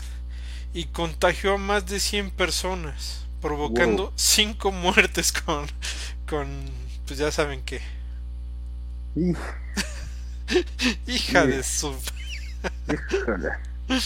y 0.75 0.85
contagió 0.85 1.55
a 1.55 1.57
más 1.57 1.87
de 1.87 1.99
100 1.99 2.29
personas, 2.29 3.25
provocando 3.41 4.13
cinco 4.15 4.71
muertes 4.71 5.31
con, 5.31 5.65
con, 6.27 6.47
pues 7.07 7.17
ya 7.17 7.31
saben 7.31 7.63
qué. 7.63 7.81
Hija 11.07 11.47
de 11.47 11.63
su... 11.63 11.95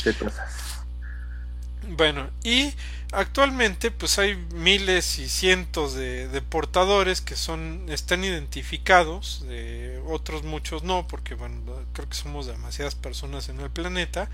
qué 0.04 0.14
cosas. 0.14 0.72
Bueno, 1.90 2.30
y 2.44 2.74
actualmente 3.12 3.92
pues 3.92 4.18
hay 4.20 4.36
miles 4.54 5.20
y 5.20 5.28
cientos 5.28 5.94
de, 5.94 6.28
de, 6.28 6.42
portadores 6.42 7.22
que 7.22 7.36
son 7.36 7.86
están 7.90 8.24
identificados, 8.24 9.46
de 9.48 10.02
otros 10.08 10.44
muchos 10.44 10.84
no, 10.84 11.08
porque 11.08 11.36
bueno, 11.36 11.62
creo 11.94 12.08
que 12.08 12.16
somos 12.16 12.48
demasiadas 12.48 12.96
personas 12.96 13.50
en 13.50 13.60
el 13.60 13.70
planeta 13.70 14.30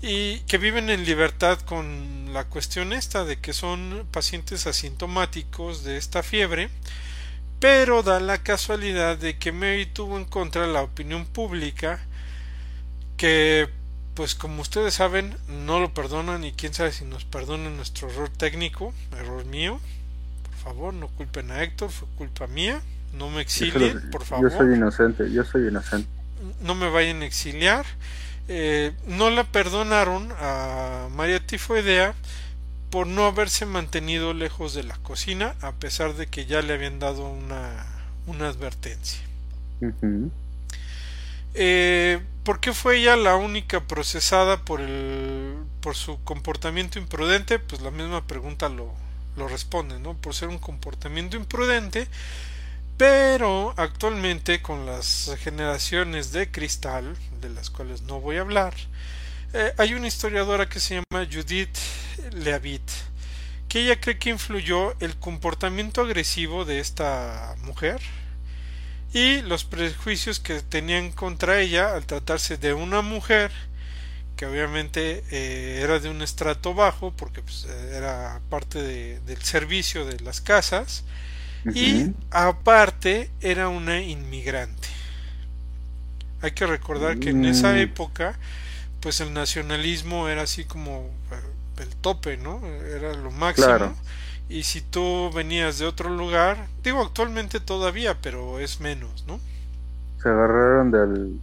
y 0.00 0.40
que 0.40 0.58
viven 0.58 0.90
en 0.90 1.04
libertad 1.04 1.58
con 1.60 2.32
la 2.32 2.44
cuestión 2.44 2.92
esta 2.92 3.24
de 3.24 3.40
que 3.40 3.52
son 3.52 4.06
pacientes 4.10 4.66
asintomáticos 4.66 5.82
de 5.82 5.96
esta 5.96 6.22
fiebre, 6.22 6.70
pero 7.58 8.02
da 8.02 8.20
la 8.20 8.38
casualidad 8.42 9.18
de 9.18 9.38
que 9.38 9.52
Mary 9.52 9.86
tuvo 9.86 10.16
en 10.16 10.24
contra 10.24 10.66
la 10.66 10.82
opinión 10.82 11.26
pública 11.26 12.00
que 13.16 13.68
pues 14.18 14.34
como 14.34 14.62
ustedes 14.62 14.94
saben 14.94 15.36
no 15.64 15.78
lo 15.78 15.94
perdonan 15.94 16.42
y 16.42 16.50
quién 16.50 16.74
sabe 16.74 16.90
si 16.90 17.04
nos 17.04 17.24
perdonan 17.24 17.76
nuestro 17.76 18.10
error 18.10 18.28
técnico, 18.28 18.92
error 19.16 19.44
mío. 19.44 19.78
Por 20.42 20.54
favor, 20.54 20.92
no 20.92 21.06
culpen 21.06 21.52
a 21.52 21.62
Héctor, 21.62 21.88
fue 21.88 22.08
culpa 22.16 22.48
mía. 22.48 22.82
No 23.16 23.30
me 23.30 23.42
exilien, 23.42 24.10
por 24.10 24.24
favor. 24.24 24.50
Yo 24.50 24.58
soy 24.58 24.74
inocente, 24.74 25.30
yo 25.30 25.44
soy 25.44 25.68
inocente. 25.68 26.08
No 26.60 26.74
me 26.74 26.90
vayan 26.90 27.22
a 27.22 27.26
exiliar. 27.26 27.86
Eh, 28.48 28.90
no 29.06 29.30
la 29.30 29.44
perdonaron 29.44 30.32
a 30.40 31.06
María 31.14 31.38
Tifoidea 31.38 32.12
por 32.90 33.06
no 33.06 33.24
haberse 33.24 33.66
mantenido 33.66 34.34
lejos 34.34 34.74
de 34.74 34.82
la 34.82 34.96
cocina 34.96 35.54
a 35.60 35.70
pesar 35.74 36.14
de 36.14 36.26
que 36.26 36.44
ya 36.44 36.60
le 36.60 36.72
habían 36.74 36.98
dado 36.98 37.30
una, 37.30 37.86
una 38.26 38.48
advertencia. 38.48 39.20
Eh, 41.54 42.20
¿Por 42.48 42.60
qué 42.60 42.72
fue 42.72 42.98
ella 42.98 43.14
la 43.16 43.36
única 43.36 43.86
procesada 43.86 44.64
por, 44.64 44.80
el, 44.80 45.54
por 45.82 45.96
su 45.96 46.22
comportamiento 46.24 46.98
imprudente? 46.98 47.58
Pues 47.58 47.82
la 47.82 47.90
misma 47.90 48.26
pregunta 48.26 48.70
lo, 48.70 48.94
lo 49.36 49.48
responde, 49.48 49.98
¿no? 49.98 50.14
Por 50.14 50.34
ser 50.34 50.48
un 50.48 50.58
comportamiento 50.58 51.36
imprudente, 51.36 52.08
pero 52.96 53.74
actualmente 53.76 54.62
con 54.62 54.86
las 54.86 55.30
generaciones 55.40 56.32
de 56.32 56.50
cristal, 56.50 57.16
de 57.40 57.50
las 57.50 57.68
cuales 57.68 58.00
no 58.02 58.20
voy 58.20 58.38
a 58.38 58.40
hablar, 58.40 58.74
eh, 59.52 59.72
hay 59.78 59.94
una 59.94 60.08
historiadora 60.08 60.68
que 60.68 60.80
se 60.80 60.94
llama 60.94 61.26
Judith 61.30 61.76
Leavitt, 62.32 62.90
que 63.68 63.80
ella 63.80 64.00
cree 64.00 64.18
que 64.18 64.30
influyó 64.30 64.94
el 65.00 65.16
comportamiento 65.16 66.00
agresivo 66.00 66.64
de 66.64 66.80
esta 66.80 67.56
mujer 67.62 68.00
y 69.12 69.42
los 69.42 69.64
prejuicios 69.64 70.40
que 70.40 70.60
tenían 70.62 71.12
contra 71.12 71.60
ella 71.60 71.94
al 71.94 72.06
tratarse 72.06 72.58
de 72.58 72.74
una 72.74 73.02
mujer 73.02 73.50
que 74.36 74.46
obviamente 74.46 75.24
eh, 75.30 75.80
era 75.82 76.00
de 76.00 76.10
un 76.10 76.22
estrato 76.22 76.74
bajo 76.74 77.12
porque 77.16 77.42
pues, 77.42 77.66
era 77.66 78.40
parte 78.50 78.82
de, 78.82 79.20
del 79.20 79.42
servicio 79.42 80.06
de 80.06 80.20
las 80.20 80.40
casas 80.40 81.04
y 81.72 82.08
aparte 82.30 83.30
era 83.40 83.68
una 83.68 84.00
inmigrante. 84.02 84.88
Hay 86.40 86.52
que 86.52 86.66
recordar 86.66 87.18
que 87.18 87.30
en 87.30 87.44
esa 87.44 87.78
Mm. 87.78 87.80
época, 87.80 88.38
pues 89.00 89.20
el 89.20 89.32
nacionalismo 89.34 90.28
era 90.28 90.42
así 90.42 90.64
como 90.66 91.10
eh, 91.32 91.82
el 91.82 91.96
tope, 91.96 92.36
¿no? 92.38 92.62
Era 92.66 93.14
lo 93.14 93.30
máximo. 93.32 93.76
Claro. 93.76 93.96
Y 94.48 94.64
si 94.64 94.80
tú 94.80 95.30
venías 95.34 95.78
de 95.78 95.86
otro 95.86 96.10
lugar, 96.10 96.68
digo 96.82 97.02
actualmente 97.02 97.60
todavía, 97.60 98.20
pero 98.20 98.60
es 98.60 98.80
menos, 98.80 99.24
¿no? 99.26 99.40
Se 100.16 100.28
agarraron 100.28 100.90
del 100.90 101.40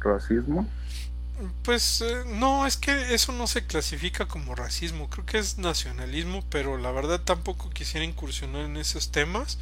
racismo. 0.00 0.72
Pues 1.62 2.00
eh, 2.00 2.24
no, 2.26 2.66
es 2.66 2.76
que 2.76 3.14
eso 3.14 3.32
no 3.32 3.46
se 3.46 3.64
clasifica 3.66 4.26
como 4.26 4.54
racismo, 4.56 5.08
creo 5.08 5.24
que 5.24 5.38
es 5.38 5.58
nacionalismo, 5.58 6.42
pero 6.50 6.78
la 6.78 6.90
verdad 6.90 7.20
tampoco 7.20 7.70
quisiera 7.70 8.04
incursionar 8.04 8.62
en 8.64 8.76
esos 8.76 9.10
temas, 9.12 9.58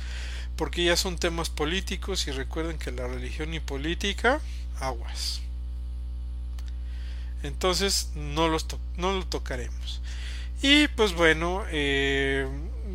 porque 0.56 0.84
ya 0.84 0.96
son 0.96 1.18
temas 1.18 1.50
políticos 1.50 2.26
y 2.28 2.32
recuerden 2.32 2.78
que 2.78 2.92
la 2.92 3.08
religión 3.08 3.54
y 3.54 3.60
política, 3.60 4.40
aguas. 4.80 5.42
Entonces 7.42 8.10
no, 8.14 8.48
los 8.48 8.66
to- 8.68 8.80
no 8.96 9.12
lo 9.12 9.24
tocaremos. 9.26 10.00
Y 10.62 10.88
pues 10.88 11.14
bueno, 11.14 11.64
eh, 11.70 12.48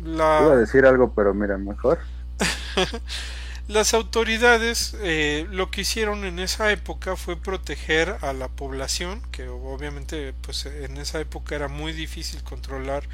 la... 0.04 0.40
Iba 0.42 0.52
a 0.52 0.56
decir 0.56 0.84
algo, 0.86 1.12
pero 1.14 1.34
mira, 1.34 1.58
mejor. 1.58 1.98
Las 3.68 3.94
autoridades 3.94 4.96
eh, 5.00 5.46
lo 5.50 5.70
que 5.70 5.82
hicieron 5.82 6.24
en 6.24 6.40
esa 6.40 6.72
época 6.72 7.16
fue 7.16 7.36
proteger 7.36 8.16
a 8.20 8.32
la 8.32 8.48
población, 8.48 9.22
que 9.30 9.48
obviamente 9.48 10.34
pues 10.42 10.66
en 10.66 10.96
esa 10.98 11.20
época 11.20 11.54
era 11.54 11.68
muy 11.68 11.92
difícil 11.92 12.42
controlar 12.42 13.04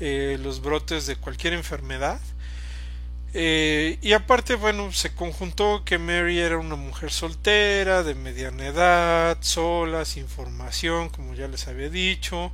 eh, 0.00 0.38
los 0.42 0.62
brotes 0.62 1.06
de 1.06 1.16
cualquier 1.16 1.52
enfermedad. 1.52 2.18
Eh, 3.34 3.98
y 4.02 4.12
aparte, 4.14 4.54
bueno, 4.56 4.90
se 4.92 5.14
conjuntó 5.14 5.82
que 5.84 5.98
Mary 5.98 6.40
era 6.40 6.58
una 6.58 6.76
mujer 6.76 7.12
soltera, 7.12 8.02
de 8.02 8.14
mediana 8.14 8.66
edad, 8.66 9.38
sola, 9.40 10.04
sin 10.04 10.26
formación, 10.26 11.10
como 11.10 11.34
ya 11.34 11.46
les 11.46 11.68
había 11.68 11.90
dicho. 11.90 12.52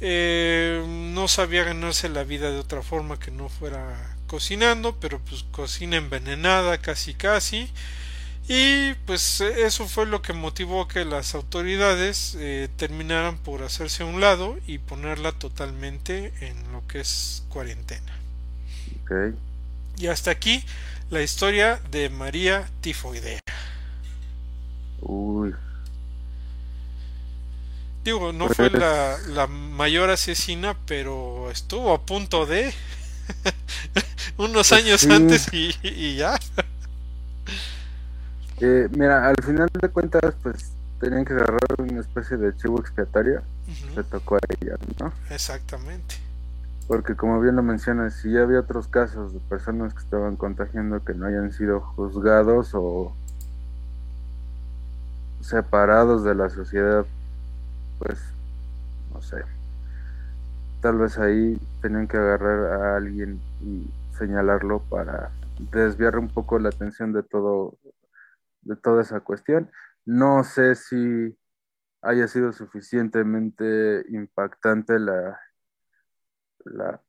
Eh, 0.00 0.84
no 0.86 1.26
sabía 1.28 1.64
ganarse 1.64 2.08
la 2.08 2.24
vida 2.24 2.50
de 2.50 2.58
otra 2.58 2.82
forma 2.82 3.18
que 3.18 3.30
no 3.30 3.48
fuera 3.48 4.16
cocinando, 4.26 4.96
pero 5.00 5.18
pues 5.20 5.44
cocina 5.50 5.96
envenenada 5.96 6.78
casi 6.78 7.14
casi. 7.14 7.70
Y 8.48 8.94
pues 9.04 9.42
eso 9.42 9.86
fue 9.86 10.06
lo 10.06 10.22
que 10.22 10.32
motivó 10.32 10.88
que 10.88 11.04
las 11.04 11.34
autoridades 11.34 12.34
eh, 12.38 12.68
terminaran 12.76 13.36
por 13.36 13.62
hacerse 13.62 14.04
a 14.04 14.06
un 14.06 14.20
lado 14.22 14.56
y 14.66 14.78
ponerla 14.78 15.32
totalmente 15.32 16.32
en 16.40 16.72
lo 16.72 16.86
que 16.86 17.00
es 17.00 17.44
cuarentena. 17.50 18.12
Ok. 19.02 19.34
Y 19.98 20.06
hasta 20.06 20.30
aquí 20.30 20.64
la 21.10 21.20
historia 21.22 21.80
de 21.90 22.08
María 22.08 22.70
Tifoidea. 22.80 23.40
Uy. 25.00 25.54
Digo, 28.08 28.32
no 28.32 28.46
Pues- 28.46 28.56
fue 28.56 28.70
la, 28.70 29.18
la 29.34 29.46
mayor 29.46 30.08
asesina, 30.08 30.74
pero 30.86 31.50
estuvo 31.50 31.92
a 31.92 32.00
punto 32.00 32.46
de 32.46 32.72
unos 34.38 34.70
Pues 34.70 34.72
años 34.72 35.02
sí. 35.02 35.12
antes 35.12 35.52
y, 35.52 35.74
y 35.82 36.16
ya. 36.16 36.38
Eh, 38.60 38.88
mira, 38.92 39.28
al 39.28 39.34
final 39.44 39.68
de 39.78 39.88
cuentas, 39.90 40.34
pues 40.42 40.72
tenían 41.00 41.26
que 41.26 41.34
agarrar 41.34 41.58
una 41.76 42.00
especie 42.00 42.38
de 42.38 42.56
chivo 42.56 42.80
expiatorio. 42.80 43.42
Se 43.94 44.00
Ujú, 44.00 44.04
tocó 44.04 44.36
a 44.36 44.38
ella, 44.58 44.76
¿no? 44.98 45.12
Exactamente. 45.28 46.14
Porque 46.86 47.14
como 47.14 47.38
bien 47.42 47.56
lo 47.56 47.62
mencionas, 47.62 48.14
si 48.14 48.32
ya 48.32 48.40
había 48.44 48.60
otros 48.60 48.88
casos 48.88 49.34
de 49.34 49.40
personas 49.40 49.92
que 49.92 50.00
estaban 50.00 50.36
contagiando 50.36 51.04
que 51.04 51.12
no 51.12 51.26
hayan 51.26 51.52
sido 51.52 51.80
juzgados 51.82 52.70
o 52.72 53.12
separados 55.42 56.24
de 56.24 56.34
la 56.34 56.50
sociedad, 56.50 57.04
pues 57.98 58.18
no 59.12 59.20
sé. 59.22 59.42
Tal 60.80 60.98
vez 60.98 61.18
ahí 61.18 61.58
tenían 61.82 62.06
que 62.06 62.16
agarrar 62.16 62.80
a 62.80 62.96
alguien 62.96 63.40
y 63.60 63.90
señalarlo 64.16 64.80
para 64.88 65.30
desviar 65.72 66.18
un 66.18 66.28
poco 66.28 66.58
la 66.58 66.68
atención 66.68 67.12
de 67.12 67.22
todo 67.22 67.78
de 68.62 68.76
toda 68.76 69.02
esa 69.02 69.20
cuestión. 69.20 69.70
No 70.04 70.44
sé 70.44 70.74
si 70.74 71.36
haya 72.02 72.28
sido 72.28 72.52
suficientemente 72.52 74.04
impactante 74.10 74.98
la 74.98 75.38
la, 76.64 77.02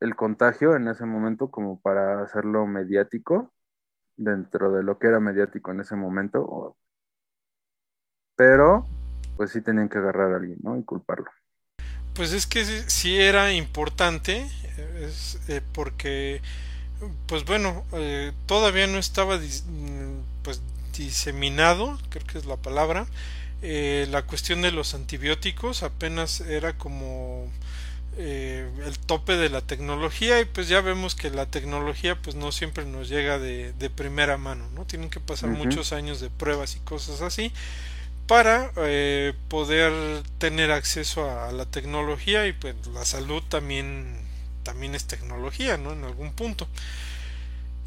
el 0.00 0.16
contagio 0.16 0.76
en 0.76 0.88
ese 0.88 1.04
momento 1.06 1.50
como 1.50 1.80
para 1.80 2.22
hacerlo 2.22 2.66
mediático 2.66 3.52
dentro 4.16 4.72
de 4.72 4.82
lo 4.82 4.98
que 4.98 5.08
era 5.08 5.20
mediático 5.20 5.72
en 5.72 5.80
ese 5.80 5.96
momento, 5.96 6.76
pero 8.36 8.86
pues 9.40 9.52
sí 9.52 9.62
tenían 9.62 9.88
que 9.88 9.96
agarrar 9.98 10.34
a 10.34 10.36
alguien, 10.36 10.58
¿no? 10.62 10.76
Y 10.78 10.84
culparlo. 10.84 11.30
Pues 12.14 12.32
es 12.32 12.46
que 12.46 12.64
sí- 12.88 13.18
era 13.18 13.52
importante, 13.52 14.46
es, 15.00 15.38
eh, 15.48 15.60
porque, 15.72 16.42
pues 17.26 17.44
bueno, 17.44 17.84
eh, 17.92 18.32
todavía 18.46 18.86
no 18.86 18.98
estaba 18.98 19.38
dis- 19.38 19.64
mm, 19.66 20.20
pues 20.42 20.62
diseminado, 20.96 21.98
creo 22.10 22.26
que 22.26 22.38
es 22.38 22.46
la 22.46 22.56
palabra, 22.56 23.06
eh, 23.62 24.06
la 24.10 24.22
cuestión 24.24 24.62
de 24.62 24.72
los 24.72 24.94
antibióticos, 24.94 25.82
apenas 25.82 26.40
era 26.42 26.76
como 26.78 27.48
el 28.18 28.98
tope 29.06 29.36
de 29.36 29.48
la 29.48 29.60
tecnología 29.62 30.40
y 30.40 30.44
pues 30.44 30.68
ya 30.68 30.80
vemos 30.80 31.14
que 31.14 31.30
la 31.30 31.46
tecnología 31.46 32.20
pues 32.20 32.36
no 32.36 32.52
siempre 32.52 32.84
nos 32.84 33.08
llega 33.08 33.38
de, 33.38 33.72
de 33.72 33.90
primera 33.90 34.36
mano, 34.36 34.68
¿no? 34.74 34.84
Tienen 34.84 35.10
que 35.10 35.20
pasar 35.20 35.50
muchos 35.50 35.92
años 35.92 36.20
de 36.20 36.30
pruebas 36.30 36.76
y 36.76 36.80
cosas 36.80 37.22
así 37.22 37.52
para 38.30 38.70
eh, 38.76 39.34
poder 39.48 40.22
tener 40.38 40.70
acceso 40.70 41.28
a, 41.28 41.48
a 41.48 41.52
la 41.52 41.66
tecnología 41.66 42.46
y 42.46 42.52
pues 42.52 42.76
la 42.94 43.04
salud 43.04 43.42
también 43.48 44.20
también 44.62 44.94
es 44.94 45.06
tecnología, 45.06 45.76
¿no? 45.78 45.94
En 45.94 46.04
algún 46.04 46.32
punto. 46.32 46.68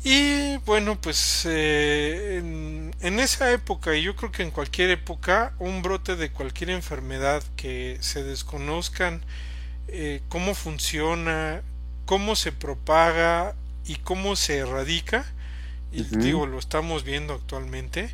Y 0.04 0.58
bueno, 0.66 1.00
pues 1.00 1.46
eh, 1.46 2.39
en, 2.39 2.94
en, 3.00 3.22
esa 3.22 3.54
época, 3.54 3.96
y 3.96 4.02
yo 4.02 4.18
creo 4.18 4.34
que 4.34 4.44
en 4.44 4.52
cualquier 4.52 4.89
época, 4.89 5.54
un 5.60 5.82
brote 5.82 6.18
de 6.18 6.30
cualquier 6.30 6.72
enfermedad 6.72 7.41
que 7.56 7.98
se 8.02 8.22
desconozcan 8.22 9.22
eh, 9.88 10.20
cómo 10.28 10.56
funciona, 10.56 11.62
cómo 12.06 12.36
se 12.36 12.52
propaga 12.52 13.56
y 13.86 13.96
cómo 13.96 14.36
se 14.36 14.58
erradica, 14.58 15.26
y 15.94 16.04
digo, 16.04 16.48
lo 16.48 16.60
estamos 16.60 17.06
viendo 17.06 17.34
actualmente, 17.34 18.14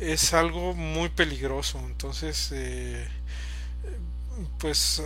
es 0.00 0.32
algo 0.34 0.74
muy 0.74 1.08
peligroso. 1.08 1.78
Entonces, 1.86 2.50
eh, 2.52 3.06
pues 4.58 5.02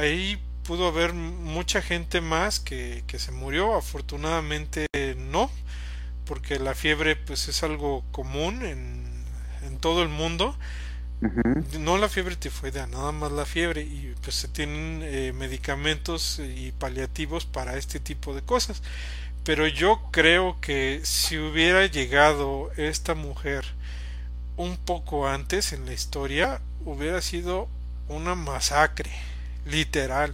ahí 0.00 0.40
pudo 0.64 0.86
haber 0.86 1.12
mucha 1.12 1.82
gente 1.82 2.20
más 2.20 2.60
que, 2.60 3.04
que 3.06 3.18
se 3.18 3.32
murió, 3.32 3.74
afortunadamente 3.74 4.86
no, 5.16 5.50
porque 6.24 6.58
la 6.58 6.74
fiebre 6.74 7.16
pues 7.16 7.48
es 7.48 7.62
algo 7.62 8.04
común 8.12 8.64
en, 8.64 9.04
en 9.64 9.78
todo 9.78 10.02
el 10.02 10.08
mundo. 10.08 10.56
No 11.80 11.96
la 11.96 12.10
fiebre 12.10 12.36
tifoidea, 12.36 12.86
nada 12.86 13.10
más 13.10 13.32
la 13.32 13.46
fiebre 13.46 13.80
y 13.80 14.14
pues 14.22 14.36
se 14.36 14.48
tienen 14.48 15.00
eh, 15.02 15.32
medicamentos 15.32 16.38
y 16.38 16.72
paliativos 16.72 17.46
para 17.46 17.78
este 17.78 17.98
tipo 17.98 18.34
de 18.34 18.42
cosas. 18.42 18.82
Pero 19.42 19.66
yo 19.66 20.02
creo 20.10 20.58
que 20.60 21.00
si 21.04 21.38
hubiera 21.38 21.86
llegado 21.86 22.70
esta 22.76 23.14
mujer 23.14 23.64
un 24.56 24.76
poco 24.76 25.28
antes 25.28 25.72
en 25.72 25.86
la 25.86 25.92
historia, 25.92 26.60
hubiera 26.84 27.20
sido 27.20 27.68
una 28.08 28.34
masacre, 28.34 29.10
literal 29.66 30.32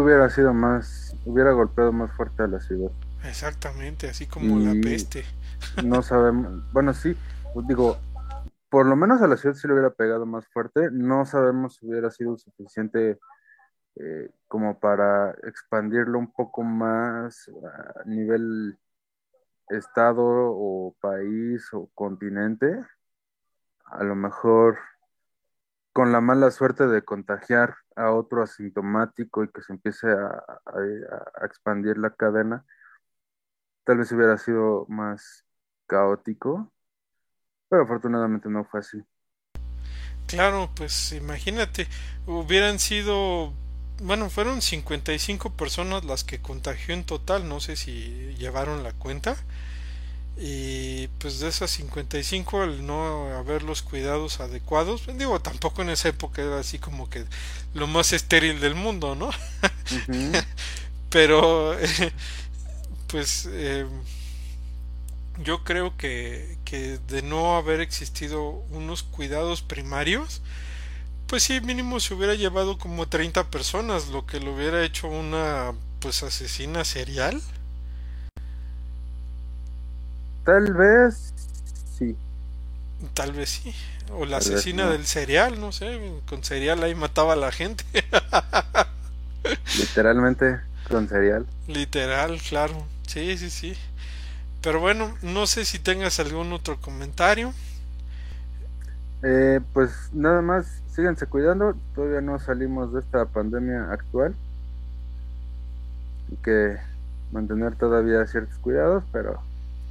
hubiera 0.00 0.28
sido 0.30 0.54
más, 0.54 1.14
hubiera 1.24 1.52
golpeado 1.52 1.92
más 1.92 2.10
fuerte 2.12 2.42
a 2.42 2.46
la 2.46 2.60
ciudad. 2.60 2.90
Exactamente, 3.24 4.08
así 4.08 4.26
como 4.26 4.58
la 4.58 4.74
peste. 4.80 5.24
No 5.84 6.02
sabemos, 6.02 6.72
bueno, 6.72 6.92
sí, 6.92 7.16
pues 7.54 7.68
digo, 7.68 7.96
por 8.68 8.84
lo 8.84 8.96
menos 8.96 9.22
a 9.22 9.28
la 9.28 9.36
ciudad 9.36 9.54
sí 9.54 9.68
le 9.68 9.74
hubiera 9.74 9.90
pegado 9.90 10.26
más 10.26 10.44
fuerte. 10.48 10.88
No 10.90 11.24
sabemos 11.24 11.76
si 11.76 11.86
hubiera 11.86 12.10
sido 12.10 12.36
suficiente 12.36 13.20
eh, 13.94 14.30
como 14.48 14.80
para 14.80 15.36
expandirlo 15.44 16.18
un 16.18 16.32
poco 16.32 16.64
más 16.64 17.48
a 17.94 18.02
nivel 18.06 18.76
estado 19.68 20.24
o 20.24 20.96
país 21.00 21.62
o 21.74 21.88
continente. 21.94 22.80
A 23.92 24.04
lo 24.04 24.14
mejor 24.14 24.78
con 25.92 26.12
la 26.12 26.22
mala 26.22 26.50
suerte 26.50 26.86
de 26.86 27.02
contagiar 27.02 27.76
a 27.94 28.10
otro 28.12 28.42
asintomático 28.42 29.44
y 29.44 29.50
que 29.50 29.60
se 29.62 29.74
empiece 29.74 30.08
a, 30.10 30.42
expandir 31.44 31.98
la 31.98 32.10
cadena, 32.10 32.64
tal 33.84 33.98
vez 33.98 34.10
hubiera 34.12 34.38
sido 34.38 34.86
más 34.88 35.44
caótico, 35.86 36.72
pero 37.68 37.82
afortunadamente 37.82 38.48
no 38.48 38.64
fue 38.64 38.80
así. 38.80 39.02
Claro, 40.26 40.70
pues 40.74 41.12
imagínate, 41.12 41.86
hubieran 42.26 42.78
sido, 42.78 43.52
bueno, 44.02 44.30
fueron 44.30 44.62
55 44.62 45.50
personas 45.50 46.04
las 46.04 46.24
que 46.24 46.40
contagió 46.40 46.94
en 46.94 47.04
total, 47.04 47.46
no 47.46 47.60
sé 47.60 47.76
si 47.76 48.34
llevaron 48.36 48.82
la 48.82 48.94
cuenta 48.94 49.36
y 50.36 51.08
pues 51.18 51.40
de 51.40 51.48
esas 51.48 51.70
55 51.70 52.64
el 52.64 52.86
no 52.86 53.26
haber 53.36 53.62
los 53.62 53.82
cuidados 53.82 54.40
adecuados 54.40 55.02
digo 55.18 55.40
tampoco 55.40 55.82
en 55.82 55.90
esa 55.90 56.08
época 56.08 56.40
era 56.40 56.58
así 56.58 56.78
como 56.78 57.10
que 57.10 57.24
lo 57.74 57.86
más 57.86 58.12
estéril 58.12 58.58
del 58.60 58.74
mundo 58.74 59.14
no 59.14 59.30
pero 61.10 61.76
pues 63.08 63.46
eh, 63.50 63.86
yo 65.44 65.64
creo 65.64 65.96
que, 65.98 66.56
que 66.64 66.98
de 67.08 67.22
no 67.22 67.56
haber 67.56 67.80
existido 67.80 68.42
unos 68.70 69.02
cuidados 69.02 69.60
primarios 69.60 70.40
pues 71.26 71.42
sí 71.42 71.60
mínimo 71.60 72.00
se 72.00 72.14
hubiera 72.14 72.34
llevado 72.34 72.78
como 72.78 73.06
30 73.06 73.50
personas 73.50 74.08
lo 74.08 74.24
que 74.24 74.40
lo 74.40 74.54
hubiera 74.54 74.82
hecho 74.82 75.08
una 75.08 75.72
pues 76.00 76.22
asesina 76.22 76.84
serial 76.86 77.40
Tal 80.44 80.72
vez 80.74 81.32
sí. 81.98 82.16
Tal 83.14 83.32
vez 83.32 83.50
sí. 83.50 83.74
O 84.10 84.26
la 84.26 84.38
asesina 84.38 84.90
del 84.90 85.06
cereal, 85.06 85.60
no 85.60 85.72
sé. 85.72 86.12
Con 86.28 86.42
cereal 86.42 86.82
ahí 86.82 86.94
mataba 86.94 87.34
a 87.34 87.36
la 87.36 87.52
gente. 87.52 87.84
Literalmente 89.78 90.60
con 90.88 91.08
cereal. 91.08 91.46
Literal, 91.68 92.40
claro. 92.48 92.74
Sí, 93.06 93.36
sí, 93.38 93.50
sí. 93.50 93.76
Pero 94.60 94.80
bueno, 94.80 95.16
no 95.22 95.46
sé 95.46 95.64
si 95.64 95.78
tengas 95.78 96.20
algún 96.20 96.52
otro 96.52 96.80
comentario. 96.80 97.52
Eh, 99.22 99.60
pues 99.72 100.10
nada 100.12 100.42
más, 100.42 100.66
síganse 100.94 101.26
cuidando. 101.26 101.74
Todavía 101.94 102.20
no 102.20 102.38
salimos 102.38 102.92
de 102.92 103.00
esta 103.00 103.24
pandemia 103.24 103.92
actual. 103.92 104.34
Hay 106.30 106.36
que 106.38 106.76
mantener 107.32 107.76
todavía 107.76 108.26
ciertos 108.26 108.58
cuidados, 108.58 109.04
pero 109.12 109.40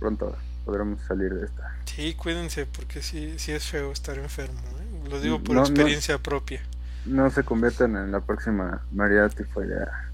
pronto 0.02 0.36
podremos 0.66 1.00
salir 1.08 1.34
de 1.34 1.46
esta. 1.46 1.76
Sí, 1.86 2.16
cuídense 2.16 2.66
porque 2.66 3.04
sí, 3.04 3.38
sí 3.38 3.52
es 3.52 3.64
feo 3.66 3.92
estar 3.92 4.18
enfermo. 4.18 4.60
¿eh? 4.60 5.10
Lo 5.10 5.22
digo 5.22 5.40
por 5.40 5.58
experiencia 5.58 6.18
propia. 6.18 6.62
No 7.06 7.30
se 7.30 7.44
conviertan 7.44 7.96
en 7.96 8.12
la 8.12 8.20
próxima 8.20 8.82
María 8.92 9.30
Tifoidea. 9.30 10.10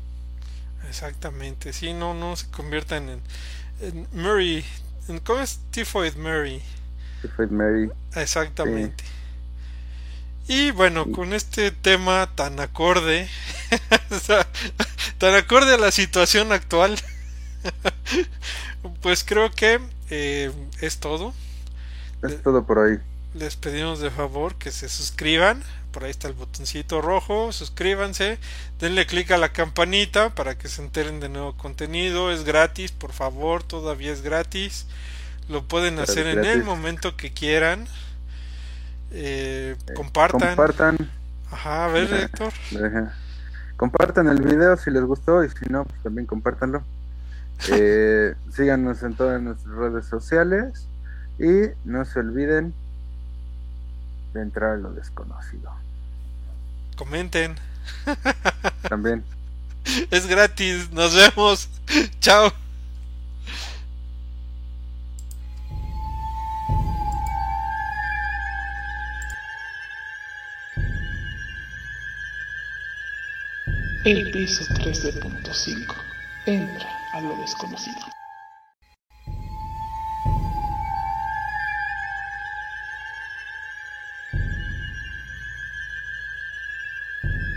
Exactamente, 0.88 1.73
sí, 1.73 1.93
no, 1.93 2.13
no 2.13 2.35
se 2.35 2.49
conviertan 2.51 3.09
en, 3.09 3.21
en 3.81 4.07
Mary. 4.13 4.63
En, 5.07 5.19
¿Cómo 5.19 5.39
es 5.39 5.59
Tifoid 5.71 6.15
Mary? 6.15 6.61
Tifoid 7.21 7.49
Mary. 7.49 7.89
Exactamente. 8.15 9.03
Y 10.49 10.71
bueno, 10.71 11.11
con 11.11 11.33
este 11.33 11.71
tema 11.71 12.29
tan 12.35 12.59
acorde, 12.59 13.27
tan 15.17 15.35
acorde 15.35 15.73
a 15.73 15.77
la 15.77 15.91
situación 15.91 16.53
actual, 16.53 16.97
pues 19.01 19.23
creo 19.23 19.51
que 19.51 19.79
eh, 20.09 20.51
es 20.81 20.99
todo. 20.99 21.33
Es 22.23 22.41
todo 22.41 22.63
por 22.65 22.79
hoy. 22.79 22.99
Les 23.33 23.55
pedimos 23.55 23.99
de 23.99 24.09
favor 24.09 24.55
que 24.55 24.71
se 24.71 24.89
suscriban. 24.89 25.61
Por 25.91 26.03
ahí 26.03 26.11
está 26.11 26.27
el 26.27 26.33
botoncito 26.33 27.01
rojo. 27.01 27.51
Suscríbanse. 27.51 28.39
Denle 28.79 29.05
clic 29.05 29.31
a 29.31 29.37
la 29.37 29.49
campanita 29.49 30.33
para 30.33 30.57
que 30.57 30.67
se 30.67 30.81
enteren 30.81 31.19
de 31.19 31.29
nuevo 31.29 31.55
contenido. 31.55 32.31
Es 32.31 32.43
gratis, 32.43 32.91
por 32.91 33.13
favor. 33.13 33.63
Todavía 33.63 34.11
es 34.11 34.21
gratis. 34.21 34.87
Lo 35.49 35.63
pueden 35.67 35.99
hacer 35.99 36.27
en 36.27 36.45
el 36.45 36.63
momento 36.63 37.15
que 37.15 37.31
quieran. 37.31 37.87
Eh, 39.11 39.75
eh, 39.87 39.93
compartan. 39.93 40.55
Compartan. 40.55 40.97
Ajá, 41.51 41.85
a 41.85 41.87
ver, 41.87 42.13
Héctor. 42.13 42.53
Compartan 43.77 44.27
el 44.27 44.41
video 44.41 44.75
si 44.75 44.91
les 44.91 45.03
gustó 45.03 45.43
y 45.43 45.49
si 45.49 45.65
no, 45.69 45.85
pues 45.85 46.01
también 46.03 46.25
compártanlo. 46.25 46.83
Eh, 47.69 48.35
síganos 48.51 49.03
en 49.03 49.15
todas 49.15 49.41
nuestras 49.41 49.75
redes 49.75 50.05
sociales 50.05 50.87
y 51.39 51.69
no 51.85 52.05
se 52.05 52.19
olviden 52.19 52.73
de 54.33 54.41
entrar 54.41 54.71
a 54.71 54.77
lo 54.77 54.93
desconocido. 54.93 55.71
Comenten. 56.95 57.55
También. 58.89 59.23
Es 60.11 60.27
gratis. 60.27 60.91
Nos 60.91 61.15
vemos. 61.15 61.69
Chao. 62.19 62.51
El 74.03 74.31
piso 74.31 74.63
13.5 74.63 75.93
entra 76.45 76.96
a 77.13 77.21
lo 77.21 77.35
desconocido. 77.37 78.05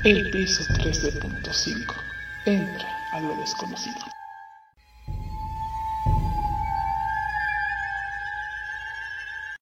El 0.03 0.31
piso 0.31 0.65
13.5 0.65 1.95
entra 2.47 2.89
a 3.13 3.21
lo 3.21 3.35
desconocido. 3.37 4.20